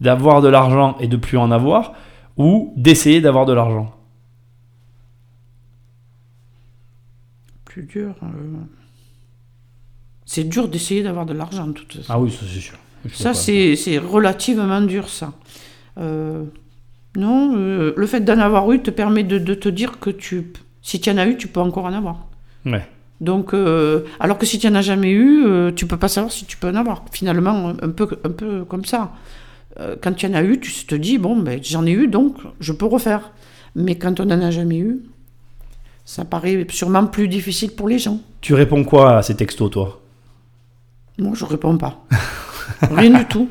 d'avoir 0.00 0.42
de 0.42 0.48
l'argent 0.48 0.96
et 1.00 1.08
de 1.08 1.16
plus 1.16 1.38
en 1.38 1.50
avoir, 1.50 1.94
ou 2.36 2.72
d'essayer 2.76 3.20
d'avoir 3.20 3.46
de 3.46 3.52
l'argent? 3.52 3.94
Plus 7.64 7.84
dur. 7.84 8.14
euh, 8.22 8.26
C'est 10.26 10.44
dur 10.44 10.68
d'essayer 10.68 11.02
d'avoir 11.02 11.24
de 11.24 11.32
l'argent, 11.32 11.66
de 11.66 11.72
toute 11.72 11.92
façon. 11.94 12.06
Ah 12.12 12.20
oui, 12.20 12.30
ça 12.30 12.44
c'est 12.52 12.60
sûr. 12.60 12.78
Ça, 13.12 13.34
c'est 13.34 13.98
relativement 13.98 14.80
dur, 14.80 15.08
ça. 15.08 15.32
Euh, 15.98 16.44
non, 17.16 17.54
euh, 17.56 17.92
le 17.96 18.06
fait 18.06 18.20
d'en 18.20 18.38
avoir 18.38 18.70
eu 18.72 18.80
te 18.80 18.90
permet 18.90 19.24
de, 19.24 19.38
de 19.38 19.54
te 19.54 19.68
dire 19.68 19.98
que 19.98 20.10
tu, 20.10 20.52
si 20.80 21.00
tu 21.00 21.10
en 21.10 21.18
as 21.18 21.26
eu, 21.26 21.36
tu 21.36 21.48
peux 21.48 21.60
encore 21.60 21.84
en 21.84 21.92
avoir. 21.92 22.26
Ouais. 22.64 22.86
Donc, 23.22 23.54
euh, 23.54 24.00
alors 24.18 24.36
que 24.36 24.44
si 24.46 24.58
tu 24.58 24.68
n'en 24.68 24.74
as 24.74 24.82
jamais 24.82 25.10
eu, 25.10 25.44
euh, 25.46 25.70
tu 25.70 25.86
peux 25.86 25.96
pas 25.96 26.08
savoir 26.08 26.32
si 26.32 26.44
tu 26.44 26.56
peux 26.56 26.68
en 26.68 26.74
avoir. 26.74 27.04
Finalement, 27.12 27.72
un 27.80 27.90
peu, 27.90 28.08
un 28.24 28.30
peu 28.30 28.64
comme 28.64 28.84
ça. 28.84 29.12
Euh, 29.78 29.94
quand 30.02 30.12
tu 30.12 30.26
en 30.26 30.34
as 30.34 30.42
eu, 30.42 30.58
tu 30.58 30.72
te 30.86 30.94
dis, 30.96 31.18
bon, 31.18 31.36
ben, 31.36 31.60
j'en 31.62 31.86
ai 31.86 31.92
eu, 31.92 32.08
donc 32.08 32.36
je 32.58 32.72
peux 32.72 32.86
refaire. 32.86 33.30
Mais 33.76 33.94
quand 33.94 34.18
on 34.18 34.24
n'en 34.24 34.42
a 34.42 34.50
jamais 34.50 34.78
eu, 34.78 35.02
ça 36.04 36.24
paraît 36.24 36.66
sûrement 36.68 37.06
plus 37.06 37.28
difficile 37.28 37.70
pour 37.70 37.88
les 37.88 38.00
gens. 38.00 38.18
Tu 38.40 38.54
réponds 38.54 38.82
quoi 38.82 39.18
à 39.18 39.22
ces 39.22 39.36
textos, 39.36 39.70
toi? 39.70 40.00
Moi, 41.16 41.32
je 41.34 41.44
réponds 41.44 41.78
pas. 41.78 42.04
Rien 42.90 43.20
du 43.20 43.24
tout. 43.26 43.48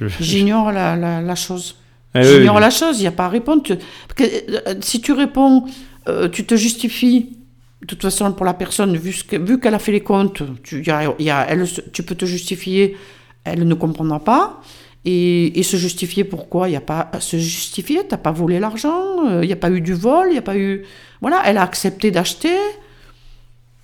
J'ignore 0.20 0.70
la, 0.70 0.94
la, 0.94 1.20
la 1.20 1.34
chose. 1.34 1.76
Eh 2.14 2.22
J'ignore 2.22 2.56
oui. 2.56 2.60
la 2.60 2.70
chose, 2.70 2.98
il 2.98 3.02
n'y 3.02 3.06
a 3.06 3.12
pas 3.12 3.26
à 3.26 3.28
répondre. 3.28 3.62
Tu- 3.62 3.76
parce 3.76 4.14
que, 4.16 4.68
euh, 4.68 4.74
si 4.80 5.00
tu 5.00 5.12
réponds, 5.12 5.64
euh, 6.08 6.28
tu 6.28 6.44
te 6.44 6.56
justifies. 6.56 7.36
De 7.82 7.86
toute 7.86 8.02
façon, 8.02 8.32
pour 8.32 8.44
la 8.44 8.52
personne, 8.54 8.96
vu, 8.96 9.12
ce 9.12 9.24
que- 9.24 9.36
vu 9.36 9.58
qu'elle 9.60 9.74
a 9.74 9.78
fait 9.78 9.92
les 9.92 10.00
comptes, 10.02 10.42
tu, 10.62 10.82
y 10.84 10.90
a- 10.90 11.14
y 11.18 11.30
a- 11.30 11.46
elle, 11.48 11.66
se- 11.66 11.80
tu 11.80 12.02
peux 12.02 12.14
te 12.14 12.26
justifier, 12.26 12.96
elle 13.44 13.66
ne 13.66 13.74
comprendra 13.74 14.20
pas. 14.20 14.60
Et, 15.06 15.58
et 15.58 15.62
se 15.62 15.78
justifier 15.78 16.24
pourquoi? 16.24 16.68
Il 16.68 16.72
n'y 16.72 16.76
a 16.76 16.82
pas 16.82 17.08
à 17.12 17.20
se 17.20 17.38
justifier, 17.38 18.00
tu 18.06 18.08
n'as 18.10 18.18
pas 18.18 18.32
volé 18.32 18.58
l'argent, 18.60 19.26
euh, 19.30 19.42
il 19.42 19.46
n'y 19.46 19.52
a 19.52 19.56
pas 19.56 19.70
eu 19.70 19.80
du 19.80 19.94
vol, 19.94 20.26
il 20.28 20.32
n'y 20.32 20.38
a 20.38 20.42
pas 20.42 20.58
eu... 20.58 20.84
Voilà, 21.22 21.40
elle 21.46 21.56
a 21.56 21.62
accepté 21.62 22.10
d'acheter. 22.10 22.54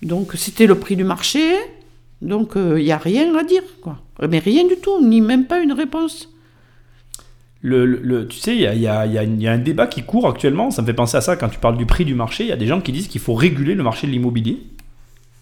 Donc 0.03 0.33
c'était 0.35 0.67
le 0.67 0.75
prix 0.75 0.95
du 0.95 1.03
marché. 1.03 1.55
Donc 2.21 2.51
il 2.55 2.83
n'y 2.83 2.91
a 2.91 2.97
rien 2.97 3.33
à 3.35 3.43
dire, 3.43 3.63
quoi. 3.81 3.97
Mais 4.29 4.39
rien 4.39 4.65
du 4.67 4.75
tout, 4.77 5.03
ni 5.03 5.21
même 5.21 5.45
pas 5.45 5.59
une 5.59 5.73
réponse. 5.73 6.29
Le, 7.67 8.27
tu 8.27 8.37
sais, 8.37 8.55
il 8.55 8.79
y 8.79 8.87
a, 8.87 9.01
un 9.01 9.57
débat 9.57 9.87
qui 9.87 10.03
court 10.03 10.27
actuellement. 10.27 10.71
Ça 10.71 10.81
me 10.81 10.87
fait 10.87 10.93
penser 10.93 11.17
à 11.17 11.21
ça 11.21 11.35
quand 11.35 11.49
tu 11.49 11.59
parles 11.59 11.77
du 11.77 11.85
prix 11.85 12.05
du 12.05 12.15
marché. 12.15 12.45
Il 12.45 12.49
y 12.49 12.53
a 12.53 12.57
des 12.57 12.67
gens 12.67 12.81
qui 12.81 12.91
disent 12.91 13.07
qu'il 13.07 13.21
faut 13.21 13.33
réguler 13.33 13.75
le 13.75 13.83
marché 13.83 14.07
de 14.07 14.11
l'immobilier. 14.11 14.59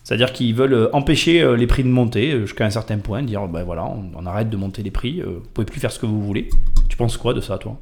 C'est-à-dire 0.05 0.33
qu'ils 0.33 0.53
veulent 0.53 0.73
euh, 0.73 0.89
empêcher 0.93 1.41
euh, 1.41 1.57
les 1.57 1.65
prix 1.65 1.83
de 1.83 1.89
monter 1.89 2.31
euh, 2.31 2.41
jusqu'à 2.41 2.63
un 2.63 2.69
certain 2.69 2.99
point, 2.99 3.23
dire 3.23 3.47
ben 3.47 3.63
voilà, 3.63 3.85
on, 3.85 4.25
arrête 4.27 4.51
de 4.51 4.55
monter 4.55 4.83
les 4.83 4.91
prix, 4.91 5.21
vous 5.21 5.41
pouvez 5.53 5.65
plus 5.65 5.79
faire 5.79 5.91
ce 5.91 5.97
que 5.97 6.05
vous 6.05 6.21
voulez. 6.21 6.49
Tu 6.89 6.95
penses 6.95 7.17
quoi 7.17 7.33
de 7.33 7.41
ça, 7.41 7.57
toi? 7.57 7.79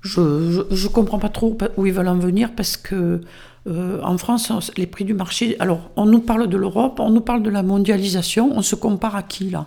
Je, 0.00 0.66
je, 0.70 0.88
comprends 0.88 1.20
pas 1.20 1.28
trop 1.28 1.56
où 1.76 1.86
ils 1.86 1.92
veulent 1.92 2.08
en 2.08 2.18
venir 2.18 2.50
parce 2.54 2.76
que 2.76 3.20
en 3.66 4.18
France, 4.18 4.70
les 4.76 4.86
prix 4.86 5.04
du 5.04 5.14
marché. 5.14 5.56
Alors, 5.58 5.90
on 5.96 6.04
nous 6.04 6.20
parle 6.20 6.48
de 6.48 6.56
l'Europe, 6.58 7.00
on 7.00 7.08
nous 7.08 7.22
parle 7.22 7.42
de 7.42 7.48
la 7.48 7.62
mondialisation. 7.62 8.52
On 8.54 8.60
se 8.60 8.74
compare 8.74 9.16
à 9.16 9.22
qui 9.22 9.48
là? 9.48 9.66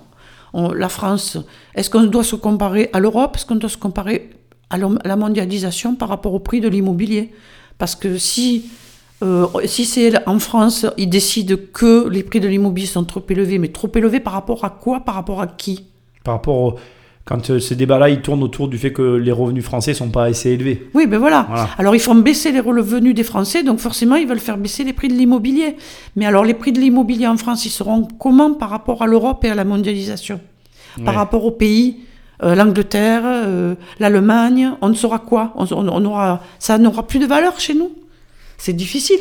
La 0.73 0.89
France. 0.89 1.37
Est-ce 1.75 1.89
qu'on 1.89 2.03
doit 2.03 2.23
se 2.23 2.35
comparer 2.35 2.89
à 2.93 2.99
l'Europe? 2.99 3.35
Est-ce 3.35 3.45
qu'on 3.45 3.55
doit 3.55 3.69
se 3.69 3.77
comparer 3.77 4.31
à 4.69 4.77
la 4.77 5.15
mondialisation 5.15 5.95
par 5.95 6.09
rapport 6.09 6.33
au 6.33 6.39
prix 6.39 6.61
de 6.61 6.67
l'immobilier? 6.67 7.31
Parce 7.77 7.95
que 7.95 8.17
si 8.17 8.65
euh, 9.23 9.47
si 9.65 9.85
c'est 9.85 10.27
en 10.27 10.39
France, 10.39 10.85
ils 10.97 11.09
décident 11.09 11.55
que 11.73 12.07
les 12.07 12.23
prix 12.23 12.39
de 12.39 12.47
l'immobilier 12.47 12.87
sont 12.87 13.03
trop 13.03 13.23
élevés, 13.29 13.57
mais 13.57 13.69
trop 13.69 13.89
élevés 13.95 14.19
par 14.19 14.33
rapport 14.33 14.63
à 14.63 14.69
quoi? 14.69 14.99
Par 14.99 15.15
rapport 15.15 15.41
à 15.41 15.47
qui? 15.47 15.85
Par 16.23 16.35
rapport 16.35 16.75
quand 17.27 17.49
euh, 17.49 17.59
ces 17.59 17.75
débats-là, 17.75 18.09
ils 18.09 18.21
tournent 18.21 18.41
autour 18.41 18.69
du 18.69 18.77
fait 18.77 18.93
que 18.93 19.01
les 19.17 19.33
revenus 19.33 19.63
français 19.65 19.93
sont 19.93 20.09
pas 20.09 20.23
assez 20.23 20.49
élevés. 20.51 20.87
Oui, 20.93 21.07
ben 21.07 21.17
voilà. 21.19 21.45
Voilà. 21.49 21.69
Alors 21.77 21.93
ils 21.93 21.99
font 21.99 22.15
baisser 22.15 22.51
les 22.53 22.61
revenus 22.61 23.13
des 23.13 23.23
Français, 23.23 23.63
donc 23.63 23.79
forcément 23.79 24.15
ils 24.15 24.25
veulent 24.27 24.39
faire 24.39 24.57
baisser 24.57 24.83
les 24.85 24.93
prix 24.93 25.09
de 25.09 25.13
l'immobilier. 25.13 25.75
Mais 26.15 26.25
alors 26.25 26.45
les 26.45 26.53
prix 26.53 26.71
de 26.71 26.79
l'immobilier 26.79 27.27
en 27.27 27.35
France, 27.37 27.65
ils 27.65 27.69
seront 27.69 28.07
comment 28.17 28.53
par 28.53 28.69
rapport 28.69 29.01
à 29.01 29.07
l'Europe 29.07 29.43
et 29.43 29.49
à 29.49 29.55
la 29.55 29.65
mondialisation? 29.65 30.39
Par 31.05 31.13
rapport 31.15 31.43
aux 31.45 31.51
pays, 31.51 31.97
euh, 32.43 32.55
l'Angleterre, 32.55 33.21
euh, 33.25 33.75
l'Allemagne, 33.99 34.71
on 34.81 34.89
ne 34.89 34.95
saura 34.95 35.19
quoi? 35.19 35.53
On, 35.55 35.65
on- 35.71 35.89
on 35.89 36.05
aura, 36.05 36.41
Ça 36.59 36.77
n'aura 36.77 37.05
plus 37.05 37.19
de 37.19 37.25
valeur 37.27 37.59
chez 37.59 37.73
nous? 37.75 37.91
C'est 38.57 38.73
difficile. 38.73 39.19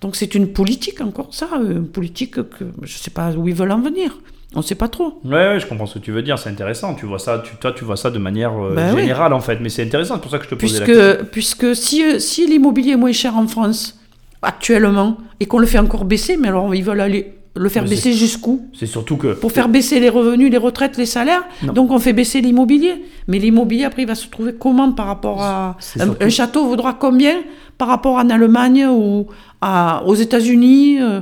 Donc 0.00 0.14
c'est 0.16 0.34
une 0.36 0.48
politique 0.52 1.00
encore 1.00 1.34
ça, 1.34 1.48
euh, 1.54 1.72
une 1.78 1.88
politique 1.88 2.34
que 2.34 2.64
je 2.82 2.94
ne 2.94 2.98
sais 3.04 3.10
pas 3.10 3.32
où 3.32 3.48
ils 3.48 3.54
veulent 3.54 3.72
en 3.72 3.80
venir. 3.80 4.18
On 4.54 4.60
ne 4.60 4.64
sait 4.64 4.74
pas 4.74 4.88
trop. 4.88 5.20
Ouais, 5.24 5.32
ouais, 5.32 5.60
je 5.60 5.66
comprends 5.66 5.84
ce 5.86 5.98
que 5.98 6.04
tu 6.04 6.10
veux 6.10 6.22
dire, 6.22 6.38
c'est 6.38 6.48
intéressant. 6.48 6.94
Tu 6.94 7.04
vois 7.04 7.18
ça, 7.18 7.42
tu, 7.44 7.54
toi, 7.56 7.72
tu 7.72 7.84
vois 7.84 7.96
ça 7.98 8.10
de 8.10 8.18
manière 8.18 8.52
euh, 8.58 8.74
Ben 8.74 8.94
oui. 8.94 9.02
générale 9.02 9.32
en 9.34 9.40
fait, 9.40 9.58
mais 9.60 9.68
c'est 9.68 9.82
intéressant, 9.84 10.14
c'est 10.14 10.22
pour 10.22 10.30
ça 10.30 10.38
que 10.38 10.44
je 10.44 10.48
te 10.50 10.54
posais 10.54 10.80
la 10.80 10.86
question. 10.86 11.26
Puisque, 11.30 11.76
si, 11.76 12.02
euh, 12.02 12.18
si 12.18 12.46
l'immobilier 12.46 12.92
est 12.92 12.96
moins 12.96 13.12
cher 13.12 13.36
en 13.36 13.46
France 13.46 13.98
actuellement 14.40 15.18
et 15.40 15.46
qu'on 15.46 15.58
le 15.58 15.66
fait 15.66 15.78
encore 15.78 16.04
baisser, 16.04 16.36
mais 16.36 16.48
alors 16.48 16.74
ils 16.74 16.82
veulent 16.84 17.00
aller 17.00 17.34
le 17.56 17.68
faire 17.68 17.82
Mais 17.82 17.90
baisser 17.90 18.12
jusqu'où 18.12 18.68
C'est 18.72 18.86
surtout 18.86 19.16
que 19.16 19.34
Pour 19.34 19.50
faire 19.52 19.68
baisser 19.68 19.98
les 20.00 20.08
revenus, 20.08 20.50
les 20.50 20.58
retraites, 20.58 20.96
les 20.96 21.06
salaires. 21.06 21.42
Non. 21.62 21.72
Donc 21.72 21.90
on 21.90 21.98
fait 21.98 22.12
baisser 22.12 22.40
l'immobilier. 22.40 23.04
Mais 23.26 23.38
l'immobilier 23.40 23.84
après 23.84 24.02
il 24.02 24.08
va 24.08 24.14
se 24.14 24.28
trouver 24.28 24.54
comment 24.54 24.92
par 24.92 25.06
rapport 25.06 25.42
à 25.42 25.70
un, 25.70 25.76
surtout- 25.80 26.22
un 26.24 26.28
château 26.28 26.66
vaudra 26.66 26.94
combien 26.94 27.34
par 27.76 27.88
rapport 27.88 28.14
en 28.14 28.30
Allemagne 28.30 28.86
ou 28.86 29.26
à, 29.60 30.04
aux 30.06 30.14
États-Unis 30.14 31.00
euh, 31.02 31.20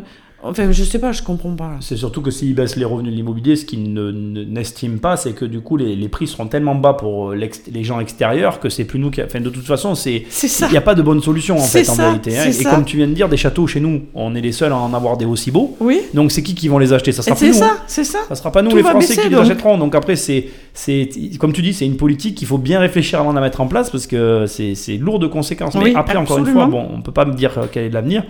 Enfin 0.48 0.70
je 0.72 0.84
sais 0.84 0.98
pas, 0.98 1.12
je 1.12 1.22
comprends 1.22 1.54
pas. 1.54 1.72
C'est 1.80 1.96
surtout 1.96 2.20
que 2.22 2.30
s'ils 2.30 2.54
baissent 2.54 2.76
les 2.76 2.84
revenus 2.84 3.10
de 3.12 3.16
l'immobilier, 3.16 3.56
ce 3.56 3.64
qu'ils 3.64 3.92
ne- 3.92 4.10
ne- 4.10 4.44
n'estiment 4.44 4.98
pas, 4.98 5.16
c'est 5.16 5.32
que 5.32 5.44
du 5.44 5.60
coup, 5.60 5.76
les, 5.76 5.96
les 5.96 6.08
prix 6.08 6.26
seront 6.26 6.46
tellement 6.46 6.74
bas 6.74 6.94
pour 6.94 7.30
euh, 7.32 7.34
les 7.72 7.84
gens 7.84 8.00
extérieurs 8.00 8.60
que 8.60 8.68
c'est 8.68 8.84
plus 8.84 8.98
nous 8.98 9.10
qui. 9.10 9.22
Enfin, 9.22 9.40
de 9.40 9.50
toute 9.50 9.66
façon, 9.66 9.94
c'est. 9.94 10.24
C'est 10.28 10.48
ça. 10.48 10.66
Il 10.68 10.72
n'y 10.72 10.78
a 10.78 10.82
pas 10.82 10.94
de 10.94 11.02
bonne 11.02 11.20
solution 11.22 11.56
en 11.56 11.60
C'est 11.60 11.84
fait, 11.84 11.90
en 11.90 11.94
ça, 11.94 12.08
vérité. 12.08 12.36
hein. 12.38 12.42
c'est 12.44 12.48
Et 12.60 12.64
ça. 12.64 12.70
comme 12.70 12.84
tu 12.84 12.96
viens 12.96 13.06
de 13.08 13.12
dire, 13.12 13.28
des 13.28 13.36
châteaux 13.36 13.66
chez 13.66 13.80
nous, 13.80 14.02
on 14.14 14.34
est 14.34 14.40
les 14.40 14.52
seuls 14.52 14.72
à 14.72 14.76
en 14.76 14.92
avoir 14.94 15.16
des 15.16 15.24
aussi 15.26 15.50
beaux. 15.50 15.76
Oui. 15.80 16.00
Donc 16.14 16.32
c'est 16.32 16.42
qui 16.42 16.54
qui 16.54 16.68
vont 16.68 16.78
les 16.78 16.92
acheter? 16.92 17.12
Ça 17.12 17.22
Et 17.22 17.24
sera 17.24 17.36
plus 17.36 17.52
C'est 17.52 17.60
nous. 17.60 17.64
hein. 17.66 17.76
ça, 17.78 17.82
c'est 17.86 18.04
ça. 18.04 18.18
Ça 18.28 18.34
sera 18.34 18.52
pas 18.52 18.62
nous 18.62 18.70
Tout 18.70 18.76
les 18.76 18.82
Français 18.82 18.98
baisser, 19.08 19.22
qui 19.22 19.28
les 19.28 19.36
achèteront. 19.36 19.78
Donc 19.78 19.94
après, 19.94 20.16
c'est, 20.16 20.46
c'est, 20.74 21.08
comme 21.38 21.52
tu 21.52 21.62
dis, 21.62 21.72
c'est 21.72 21.86
une 21.86 21.96
politique 21.96 22.36
qu'il 22.36 22.46
faut 22.46 22.58
bien 22.58 22.80
réfléchir 22.80 23.20
avant 23.20 23.30
de 23.30 23.36
la 23.36 23.42
mettre 23.42 23.60
en 23.60 23.66
place 23.66 23.90
parce 23.90 24.06
que 24.06 24.44
c'est, 24.46 24.74
c'est 24.74 24.96
lourd 24.96 25.18
de 25.18 25.26
conséquences. 25.26 25.74
Mais 25.76 25.94
après, 25.94 26.16
encore 26.16 26.38
une 26.38 26.46
fois, 26.46 26.66
bon, 26.66 26.86
on 26.92 27.02
peut 27.02 27.12
pas 27.12 27.24
me 27.24 27.34
dire 27.34 27.52
euh, 27.58 27.66
quel 27.70 27.84
est 27.84 27.90
l'avenir. 27.90 28.24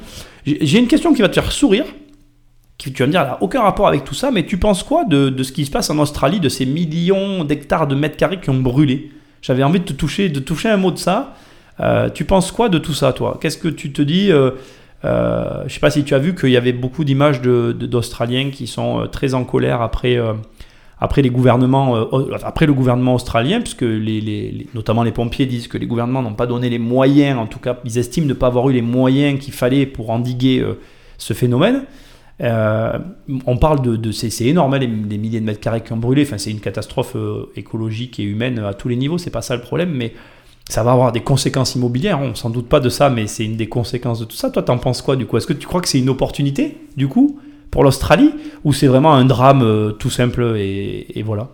J'ai 0.46 0.79
une 0.79 0.87
question 0.87 1.12
qui 1.12 1.22
va 1.22 1.29
te 1.29 1.35
faire 1.35 1.50
sourire. 1.50 1.85
Tu 2.79 2.91
vas 2.91 3.07
me 3.07 3.11
dire, 3.11 3.23
n'a 3.23 3.39
aucun 3.41 3.62
rapport 3.62 3.89
avec 3.89 4.05
tout 4.05 4.15
ça, 4.15 4.31
mais 4.31 4.45
tu 4.45 4.59
penses 4.59 4.83
quoi 4.83 5.05
de, 5.05 5.43
ce 5.43 5.51
qui 5.51 5.65
se 5.65 5.71
passe 5.71 5.89
en 5.89 5.99
Australie, 5.99 6.41
de 6.41 6.49
ces 6.49 6.67
millions 6.67 7.45
d'hectares 7.45 7.87
de 7.87 7.95
mètres 7.95 8.17
carrés 8.17 8.39
qui 8.39 8.51
ont 8.51 8.61
brûlé? 8.61 9.11
J'avais 9.41 9.62
envie 9.62 9.81
de 9.81 9.85
te 9.85 9.93
toucher, 9.93 10.29
de 10.29 10.41
toucher 10.41 10.69
un 10.69 10.77
mot 10.77 10.91
de 10.91 10.99
ça. 10.99 11.35
Euh, 11.81 12.11
tu 12.11 12.25
penses 12.25 12.53
quoi 12.53 12.69
de 12.69 12.79
tout 12.79 12.95
ça, 12.95 13.12
toi? 13.12 13.39
Qu'est-ce 13.41 13.59
que 13.59 13.69
tu 13.69 13.93
te 13.93 14.03
dis 14.03 14.31
euh, 14.31 14.51
euh, 15.05 15.65
Je 15.67 15.73
sais 15.73 15.81
pas 15.81 15.91
si 15.91 16.05
tu 16.05 16.15
as 16.15 16.19
vu 16.19 16.35
qu'il 16.35 16.51
y 16.51 16.57
avait 16.57 16.73
beaucoup 16.73 17.05
d'images 17.05 17.41
d'Australiens 17.41 18.51
qui 18.51 18.67
sont 18.67 19.09
très 19.11 19.35
en 19.35 19.45
colère 19.45 19.81
après, 19.81 20.19
après 21.01 21.23
les 21.23 21.31
gouvernements, 21.31 21.97
après 22.43 22.67
le 22.67 22.75
gouvernement 22.75 23.15
australien, 23.15 23.61
puisque 23.61 23.85
notamment 24.75 25.03
les 25.03 25.12
pompiers 25.12 25.47
disent 25.47 25.69
que 25.69 25.79
les 25.79 25.87
gouvernements 25.87 26.23
n'ont 26.23 26.35
pas 26.35 26.47
donné 26.47 26.69
les 26.69 26.79
moyens, 26.79 27.39
en 27.39 27.47
tout 27.47 27.59
cas, 27.59 27.79
ils 27.85 27.97
estiment 27.97 28.27
ne 28.27 28.35
pas 28.35 28.49
avoir 28.49 28.69
eu 28.69 28.75
les 28.75 28.83
moyens 28.83 29.39
qu'il 29.39 29.55
fallait 29.55 29.87
pour 29.87 30.11
endiguer 30.11 30.62
ce 31.19 31.33
phénomène. 31.33 31.85
Euh, 32.42 32.99
on 33.46 33.57
parle 33.57 33.81
de, 33.99 34.12
c'est, 34.12 34.44
énorme, 34.44 34.75
hein, 34.75 34.79
les, 34.79 34.87
milliers 34.88 35.40
de 35.40 35.46
mètres 35.46 35.61
carrés 35.61 35.83
qui 35.83 35.92
ont 35.92 35.96
brûlé. 35.96 36.22
Enfin, 36.22 36.38
c'est 36.38 36.51
une 36.51 36.61
catastrophe 36.61 37.16
euh, 37.16 37.51
écologique 37.57 38.20
et 38.20 38.25
humaine 38.25 38.59
à 38.59 38.75
tous 38.75 38.88
les 38.88 38.96
niveaux. 38.96 39.18
C'est 39.18 39.31
pas 39.31 39.42
ça 39.42 39.57
le 39.57 39.62
problème, 39.62 39.90
mais 39.90 40.12
ça 40.68 40.83
va 40.83 40.92
avoir 40.92 41.12
des 41.12 41.20
conséquences 41.20 41.75
immobilières. 41.75 42.20
On 42.20 42.35
s'en 42.35 42.51
doute 42.51 42.68
pas 42.68 42.81
de 42.81 42.88
ça, 42.88 43.09
mais 43.09 43.27
c'est 43.27 43.44
une 43.44 43.57
des 43.57 43.68
conséquences 43.68 44.20
de 44.20 44.25
tout 44.25 44.37
ça. 44.37 44.51
Toi, 44.51 44.62
t'en 44.62 44.79
penses 44.79 45.01
quoi 45.01 45.16
du 45.16 45.27
coup? 45.27 45.37
Est-ce 45.37 45.46
que 45.46 45.53
tu 45.53 45.66
crois 45.66 45.81
que 45.81 45.88
c'est 45.88 45.99
une 45.99 46.09
opportunité 46.09 46.77
du 46.96 47.09
coup 47.09 47.40
pour 47.70 47.85
l'Australie? 47.85 48.33
Ou 48.64 48.72
c'est 48.72 48.87
vraiment 48.87 49.14
un 49.14 49.25
drame 49.25 49.62
euh, 49.62 49.92
tout 49.92 50.11
simple 50.11 50.57
et, 50.59 51.22
voilà? 51.25 51.51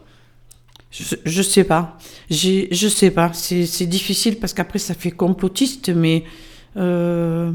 Je, 0.91 1.15
je 1.25 1.43
sais 1.43 1.65
pas. 1.65 1.97
Je 2.29 2.89
sais 2.89 3.11
pas. 3.11 3.31
C'est, 3.33 3.87
difficile 3.87 4.39
parce 4.39 4.53
qu'après 4.53 4.79
ça 4.79 4.95
fait 4.95 5.11
complotiste, 5.11 5.91
mais 5.91 6.25
euh, 6.77 7.53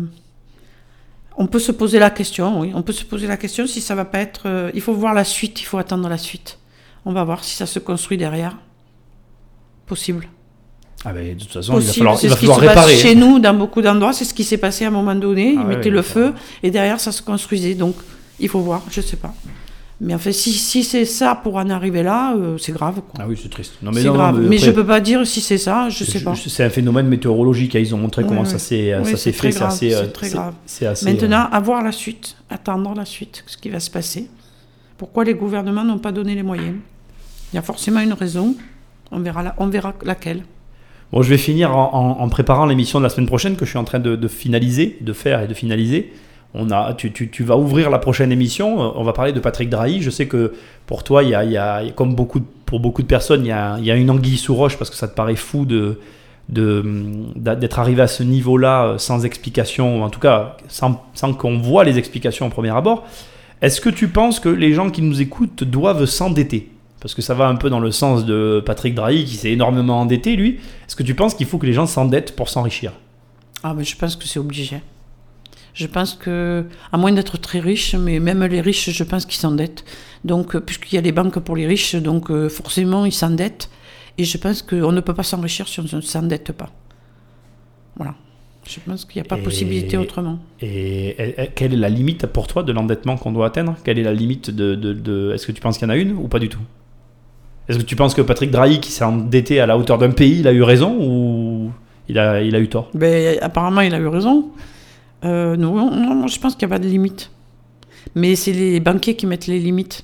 on 1.38 1.48
peut 1.48 1.60
se 1.60 1.72
poser 1.72 2.00
la 2.00 2.10
question. 2.10 2.60
Oui, 2.60 2.72
on 2.74 2.82
peut 2.82 2.94
se 2.94 3.06
poser 3.06 3.28
la 3.28 3.38
question 3.38 3.68
si 3.68 3.80
ça 3.82 3.96
va 3.96 4.06
pas 4.06 4.20
être. 4.20 4.42
euh, 4.48 4.72
il 4.74 4.82
faut 4.82 4.94
voir 4.94 5.14
la 5.14 5.24
suite. 5.24 5.62
Il 5.62 5.66
faut 5.66 5.78
attendre 5.78 6.10
la 6.10 6.18
suite. 6.18 6.60
On 7.06 7.14
va 7.14 7.24
voir 7.24 7.44
si 7.44 7.56
ça 7.56 7.66
se 7.66 7.80
construit 7.80 8.18
derrière. 8.18 8.58
Possible. 9.86 10.28
Ah 11.06 11.14
ben, 11.14 11.36
de 11.36 11.40
toute 11.40 11.54
façon, 11.54 11.80
il 11.80 11.86
va 11.86 11.94
falloir, 11.94 12.18
C'est 12.18 12.28
il 12.28 12.30
va 12.32 12.36
ce 12.36 12.40
qui 12.42 12.48
se 12.48 12.52
réparer. 12.52 12.76
passe 12.94 13.02
chez 13.02 13.16
nous 13.16 13.40
dans 13.40 13.54
beaucoup 13.54 13.82
d'endroits. 13.82 14.14
C'est 14.14 14.26
ce 14.26 14.34
qui 14.34 14.44
s'est 14.44 14.58
passé 14.58 14.84
à 14.84 14.88
un 14.90 14.92
moment 14.92 15.16
donné. 15.16 15.50
Ah 15.58 15.62
Ils 15.62 15.68
ouais, 15.68 15.76
mettaient 15.76 15.90
ouais, 15.90 15.96
le 15.96 16.02
feu 16.02 16.34
et 16.64 16.72
derrière 16.72 17.00
ça 17.00 17.12
se 17.12 17.22
construisait. 17.22 17.76
Donc 17.76 17.96
il 18.40 18.50
faut 18.50 18.60
voir. 18.60 18.82
Je 18.90 19.00
sais 19.02 19.16
pas. 19.18 19.34
Mais 20.00 20.14
en 20.14 20.20
fait, 20.20 20.32
si, 20.32 20.52
si 20.54 20.84
c'est 20.84 21.06
ça 21.06 21.34
pour 21.34 21.56
en 21.56 21.70
arriver 21.72 22.04
là, 22.04 22.36
euh, 22.36 22.58
c'est 22.60 22.72
grave. 22.72 23.02
quoi. 23.10 23.20
Ah 23.20 23.26
oui, 23.28 23.38
c'est 23.42 23.50
triste. 23.50 23.74
Non, 23.82 23.92
mais 23.92 24.02
C'est 24.02 24.08
non, 24.08 24.14
non, 24.14 24.20
grave. 24.20 24.40
Mais, 24.42 24.58
après, 24.58 24.58
je 24.68 24.72
peux 24.72 24.86
pas 24.86 25.00
dire 25.00 25.26
si 25.26 25.42
c'est 25.42 25.58
ça, 25.58 25.90
je 25.90 26.04
sais 26.04 26.24
pas. 26.24 26.36
C'est 26.36 26.64
un 26.64 26.70
phénomène 26.70 27.08
météorologique. 27.08 27.76
hein, 27.76 27.80
Ils 27.80 27.96
ont 27.96 27.98
montré 27.98 28.22
Ouais, 28.22 28.28
comment 28.30 28.42
ouais. 28.42 28.48
ça 28.48 28.60
s'est 28.60 28.96
Oui, 28.96 29.06
ça 29.06 29.12
c'est 29.18 29.32
s'est 29.32 29.32
très 29.32 29.48
fait. 29.48 29.54
C'est 29.54 29.60
grave, 29.60 29.70
assez. 29.72 29.90
c'est 29.90 29.96
euh, 29.96 30.08
très 30.08 30.28
c'est- 30.28 30.36
grave. 30.36 30.54
c'est 30.68 30.86
assez, 30.86 31.08
euh, 31.08 31.12
Maintenant, 31.12 31.48
à 31.52 31.60
voir 31.60 31.84
la 31.84 31.92
suite, 31.92 32.36
attendre 32.50 32.94
la 32.96 33.06
suite, 33.06 33.44
ce 33.48 33.58
qui 33.58 33.70
va 33.70 33.80
se 33.80 33.90
passer. 33.90 34.30
Pourquoi 35.00 35.24
les 35.24 35.34
gouvernements 35.34 35.84
n'ont 35.84 35.98
pas 36.00 36.12
donné 36.12 36.36
les 36.36 36.44
moyens? 36.44 36.76
Il 37.52 37.56
y 37.56 37.60
a 37.60 37.64
forcément 37.64 38.00
une 38.02 38.14
raison. 38.14 38.56
On 39.12 39.20
verra, 39.20 39.42
la- 39.42 39.56
on 39.58 39.66
verra 39.68 39.94
laquelle. 40.04 40.44
Bon, 41.12 41.24
je 41.24 41.30
vais 41.30 41.38
finir 41.40 41.76
en, 41.76 41.94
en- 42.20 42.22
en 42.24 42.30
préparant 42.30 42.68
l'émission 42.68 43.00
de 43.00 43.04
la 43.04 43.10
semaine 43.10 43.28
prochaine 43.28 43.56
que 43.56 43.66
je 43.66 43.72
suis 43.72 43.80
en 43.80 43.84
train 43.86 44.00
de, 44.00 44.16
de 44.16 44.28
finaliser, 44.28 44.98
de 45.02 45.14
faire 45.14 45.42
et 45.42 45.48
de 45.48 45.54
finaliser. 45.56 46.14
On 46.54 46.72
a, 46.72 46.94
tu, 46.94 47.12
tu- 47.12 47.30
tu 47.30 47.44
vas 47.44 47.58
ouvrir 47.58 47.90
la 47.90 48.00
prochaine 48.00 48.32
émission. 48.32 48.82
euh, 48.82 48.90
On 48.96 49.04
va 49.04 49.14
parler 49.14 49.34
de 49.34 49.40
Patrick 49.40 49.70
Drahi. 49.70 50.02
Je 50.02 50.10
sais 50.10 50.28
que 50.28 50.54
pour 50.86 51.04
toi, 51.04 51.24
il 51.24 51.30
y 51.30 51.36
a, 51.36 51.44
il 51.44 51.52
y 51.52 51.58
a- 51.58 51.84
comme 51.96 52.16
beaucoup, 52.16 52.42
pour 52.66 52.80
beaucoup 52.80 53.02
de 53.04 53.08
personnes, 53.08 53.46
il 53.46 53.50
y, 53.50 53.52
a, 53.52 53.78
il 53.80 53.86
y 53.86 53.92
a 53.92 53.96
une 53.96 54.10
anguille 54.10 54.38
sous 54.38 54.56
roche 54.56 54.78
parce 54.78 54.90
que 54.90 54.96
ça 54.96 55.08
te 55.08 55.16
paraît 55.16 55.36
fou 55.36 55.66
de- 55.66 56.00
d'être 57.36 57.80
arrivé 57.80 58.02
à 58.02 58.08
ce 58.08 58.24
niveau-là 58.24 58.86
euh, 58.86 58.98
sans 58.98 59.26
explication, 59.26 60.00
ou 60.00 60.04
en 60.04 60.10
tout 60.10 60.20
cas 60.22 60.56
sans, 60.70 61.04
sans 61.14 61.34
qu'on 61.34 61.58
voit 61.58 61.84
les 61.84 61.98
explications 61.98 62.48
au 62.48 62.50
premier 62.50 62.70
abord. 62.76 63.06
Est-ce 63.62 63.82
que 63.82 63.90
tu 63.90 64.08
penses 64.08 64.40
que 64.40 64.50
les 64.50 64.74
gens 64.74 64.90
qui 64.90 65.02
nous 65.02 65.22
écoutent 65.22 65.64
doivent 65.64 66.06
s'endetter? 66.06 66.70
Parce 67.02 67.14
que 67.14 67.22
ça 67.22 67.34
va 67.34 67.48
un 67.48 67.56
peu 67.56 67.70
dans 67.70 67.80
le 67.80 67.92
sens 67.92 68.26
de 68.26 68.64
Patrick 68.66 68.96
Drahi 68.96 69.26
qui 69.26 69.36
s'est 69.36 69.52
énormément 69.52 70.00
endetté, 70.00 70.36
lui. 70.36 70.52
Est-ce 70.88 70.96
que 70.96 71.04
tu 71.04 71.14
penses 71.16 71.34
qu'il 71.36 71.46
faut 71.48 71.58
que 71.58 71.66
les 71.66 71.74
gens 71.74 71.86
s'endettent 71.86 72.36
pour 72.36 72.50
s'enrichir? 72.50 72.94
Ah, 73.64 73.74
mais 73.76 73.84
je 73.84 73.96
pense 73.98 74.16
que 74.16 74.26
c'est 74.26 74.40
obligé. 74.40 74.78
Je 75.78 75.86
pense 75.88 76.14
que, 76.16 76.66
à 76.92 76.98
moins 76.98 77.12
d'être 77.12 77.38
très 77.38 77.60
riche, 77.60 77.94
mais 77.96 78.20
même 78.20 78.44
les 78.44 78.62
riches, 78.62 78.90
je 78.90 79.04
pense 79.04 79.26
qu'ils 79.28 79.40
s'endettent. 79.40 79.84
Donc, 80.26 80.56
euh, 80.56 80.60
puisqu'il 80.60 80.96
y 80.96 80.98
a 80.98 81.02
les 81.02 81.12
banques 81.12 81.40
pour 81.40 81.56
les 81.56 81.68
riches, 81.68 81.96
donc 81.96 82.32
euh, 82.32 82.50
forcément, 82.50 83.06
ils 83.06 83.14
s'endettent. 83.14 83.70
Et 84.18 84.24
je 84.24 84.38
pense 84.40 84.64
qu'on 84.64 84.92
ne 84.92 85.02
peut 85.02 85.14
pas 85.14 85.22
s'enrichir 85.24 85.68
si 85.68 85.80
on 85.80 85.84
ne 85.84 86.02
s'endette 86.02 86.52
pas. 86.52 86.70
Voilà. 87.96 88.16
Je 88.68 88.80
pense 88.86 89.06
qu'il 89.06 89.22
n'y 89.22 89.28
a 89.28 89.30
pas 89.30 89.38
Et- 89.38 89.44
possibilité 89.44 89.96
autrement. 89.98 90.40
Et 90.62 91.10
et- 91.24 91.42
et 91.44 91.48
quelle 91.56 91.74
est 91.74 91.78
la 91.78 91.90
limite 91.90 92.26
pour 92.26 92.48
toi 92.48 92.64
de 92.64 92.72
l'endettement 92.74 93.16
qu'on 93.16 93.32
doit 93.32 93.46
atteindre? 93.48 93.76
Quelle 93.84 94.00
est 94.00 94.04
la 94.04 94.14
limite 94.14 94.50
de... 94.50 94.76
de- 94.76 94.94
de- 94.94 95.32
Est-ce 95.34 95.46
que 95.48 95.52
tu 95.52 95.62
penses 95.62 95.78
qu'il 95.78 95.88
y 95.88 95.92
en 95.92 95.94
a 95.94 95.98
une 95.98 96.12
ou 96.14 96.28
pas 96.28 96.40
du 96.40 96.50
tout? 96.50 96.60
Est-ce 97.70 97.78
que 97.78 97.84
tu 97.84 97.96
penses 97.96 98.14
que 98.16 98.22
Patrick 98.22 98.50
Drahi, 98.52 98.80
qui 98.80 98.92
s'est 98.92 99.04
endetté 99.04 99.60
à 99.60 99.66
la 99.68 99.78
hauteur 99.78 99.98
d'un 100.00 100.12
pays, 100.12 100.40
il 100.40 100.48
a 100.48 100.54
eu 100.54 100.64
raison 100.64 100.98
ou 101.00 101.72
il 102.10 102.18
a, 102.18 102.42
il 102.42 102.56
a 102.56 102.60
eu 102.60 102.68
tort? 102.68 102.90
Ben, 102.94 103.38
apparemment, 103.42 103.82
il 103.82 103.94
a 103.94 104.00
eu 104.00 104.08
raison. 104.08 104.50
Euh, 105.26 105.56
non, 105.56 106.28
je 106.28 106.40
pense 106.40 106.56
qu'il 106.56 106.68
n'y 106.68 106.74
a 106.74 106.78
pas 106.78 106.84
de 106.84 106.88
limite. 106.90 107.32
Mais 108.16 108.36
c'est 108.36 108.54
les 108.54 108.80
banquiers 108.80 109.16
qui 109.16 109.26
mettent 109.26 109.48
les 109.48 109.60
limites. 109.60 110.04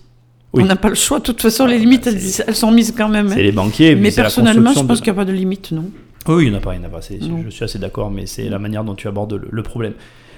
Oui. 0.54 0.64
On 0.64 0.66
n'a 0.66 0.76
pas 0.76 0.90
le 0.90 0.96
choix. 0.96 1.20
De 1.20 1.24
toute 1.24 1.42
façon, 1.42 1.66
les 1.66 1.76
Ah, 1.76 1.80
limites, 1.80 2.06
elles, 2.08 2.20
elles 2.48 2.56
sont 2.56 2.72
mises 2.72 2.94
quand 2.96 3.10
même. 3.10 3.28
hein. 3.28 3.34
C'est 3.34 3.44
les 3.44 3.52
banquiers, 3.52 3.96
Mais 3.96 4.10
la 4.10 4.16
personnellement, 4.16 4.72
je 4.74 4.82
pense 4.82 5.00
de- 5.00 5.04
qu'il 5.04 5.12
n'y 5.14 5.18
a 5.20 5.22
pas 5.22 5.26
de 5.26 5.32
limite, 5.34 5.72
non. 5.72 5.86
Oui, 6.28 6.46
il 6.46 6.50
n'y 6.50 6.56
en 6.56 6.60
a 6.60 6.62
pas, 6.62 6.76
il 6.76 6.82
en 6.82 6.86
a 6.86 6.90
pas. 6.90 7.00
je 7.02 7.50
suis 7.50 7.64
assez 7.64 7.80
d'accord, 7.80 8.10
mais 8.12 8.26
c'est 8.28 8.48
la 8.50 8.60
manière 8.60 8.84
dont 8.84 8.96
tu 8.96 9.08
abordes 9.08 9.34
le, 9.34 9.48
le 9.52 9.64
problème. 9.64 9.94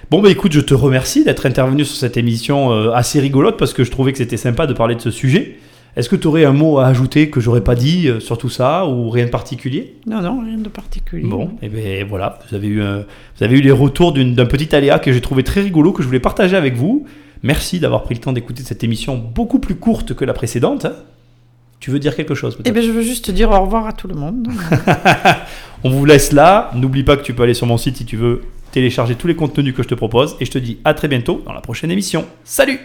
Bon, 0.10 0.22
bah 0.22 0.30
écoute, 0.30 0.52
je 0.52 0.62
te 0.62 0.74
remercie 0.74 1.24
d'être 1.24 1.46
intervenu 1.46 1.84
sur 1.84 1.96
cette 1.98 2.16
émission 2.18 2.72
euh, 2.72 2.92
assez 2.92 3.20
rigolote 3.20 3.58
parce 3.58 3.74
que 3.74 3.84
je 3.84 3.92
trouvais 3.92 4.12
que 4.12 4.18
c'était 4.20 4.38
sympa 4.38 4.68
de 4.68 4.74
parler 4.74 4.96
de 4.96 5.02
ce 5.02 5.12
sujet. 5.12 5.58
Est-ce 5.96 6.10
que 6.10 6.16
tu 6.18 6.28
aurais 6.28 6.44
un 6.46 6.52
mot 6.52 6.80
à 6.80 6.88
ajouter 6.88 7.30
que 7.30 7.40
j'aurais 7.40 7.64
pas 7.64 7.76
dit 7.76 8.08
euh, 8.10 8.20
sur 8.20 8.38
tout 8.38 8.50
ça 8.50 8.86
ou 8.86 9.10
rien 9.10 9.26
de 9.26 9.30
particulier? 9.30 9.96
Non, 10.06 10.22
non, 10.22 10.42
rien 10.44 10.58
de 10.58 10.68
particulier. 10.70 11.26
Bon, 11.28 11.52
et 11.62 11.70
bien 11.70 12.06
voilà, 12.08 12.38
vous 12.50 12.56
avez 12.56 12.68
eu, 12.68 12.82
un- 12.82 13.06
vous 13.38 13.44
avez 13.44 13.58
eu 13.58 13.62
les 13.62 13.72
retours 13.72 14.12
d'un 14.14 14.46
petit 14.46 14.76
aléa 14.76 15.00
que 15.00 15.14
j'ai 15.14 15.22
trouvé 15.22 15.44
très 15.44 15.62
rigolo, 15.62 15.94
que 15.94 16.02
je 16.04 16.08
voulais 16.08 16.20
partager 16.20 16.58
avec 16.58 16.76
vous. 16.76 17.06
Merci 17.44 17.80
d'avoir 17.80 18.04
pris 18.04 18.16
le 18.16 18.20
temps 18.22 18.34
d'écouter 18.34 18.64
cette 18.64 18.84
émission 18.84 19.16
beaucoup 19.18 19.60
plus 19.60 19.76
courte 19.76 20.14
que 20.16 20.26
la 20.26 20.34
précédente. 20.34 20.86
hein. 20.86 20.94
Tu 21.80 21.92
veux 21.92 22.00
dire 22.00 22.16
quelque 22.16 22.34
chose 22.36 22.58
Eh 22.66 22.72
bien, 22.72 22.82
je 22.82 22.90
veux 22.92 23.04
juste 23.04 23.30
dire 23.32 23.52
au 23.52 23.60
revoir 23.62 23.86
à 23.86 23.94
tout 23.94 24.08
le 24.08 24.16
monde. 24.16 24.48
On 25.84 25.90
vous 25.92 26.06
laisse 26.06 26.32
là. 26.32 26.72
N'oublie 26.76 27.04
pas 27.04 27.16
que 27.18 27.24
tu 27.24 27.34
peux 27.34 27.44
aller 27.44 27.54
sur 27.54 27.68
mon 27.68 27.78
site 27.78 27.98
si 27.98 28.06
tu 28.06 28.18
veux 28.18 28.42
télécharger 28.72 29.16
tous 29.16 29.28
les 29.28 29.36
contenus 29.36 29.74
que 29.76 29.84
je 29.84 29.88
te 29.90 29.94
propose. 29.96 30.36
Et 30.40 30.46
je 30.46 30.52
te 30.52 30.58
dis 30.58 30.80
à 30.84 30.94
très 30.94 31.08
bientôt 31.08 31.42
dans 31.46 31.54
la 31.54 31.62
prochaine 31.62 31.92
émission. 31.92 32.26
Salut 32.44 32.80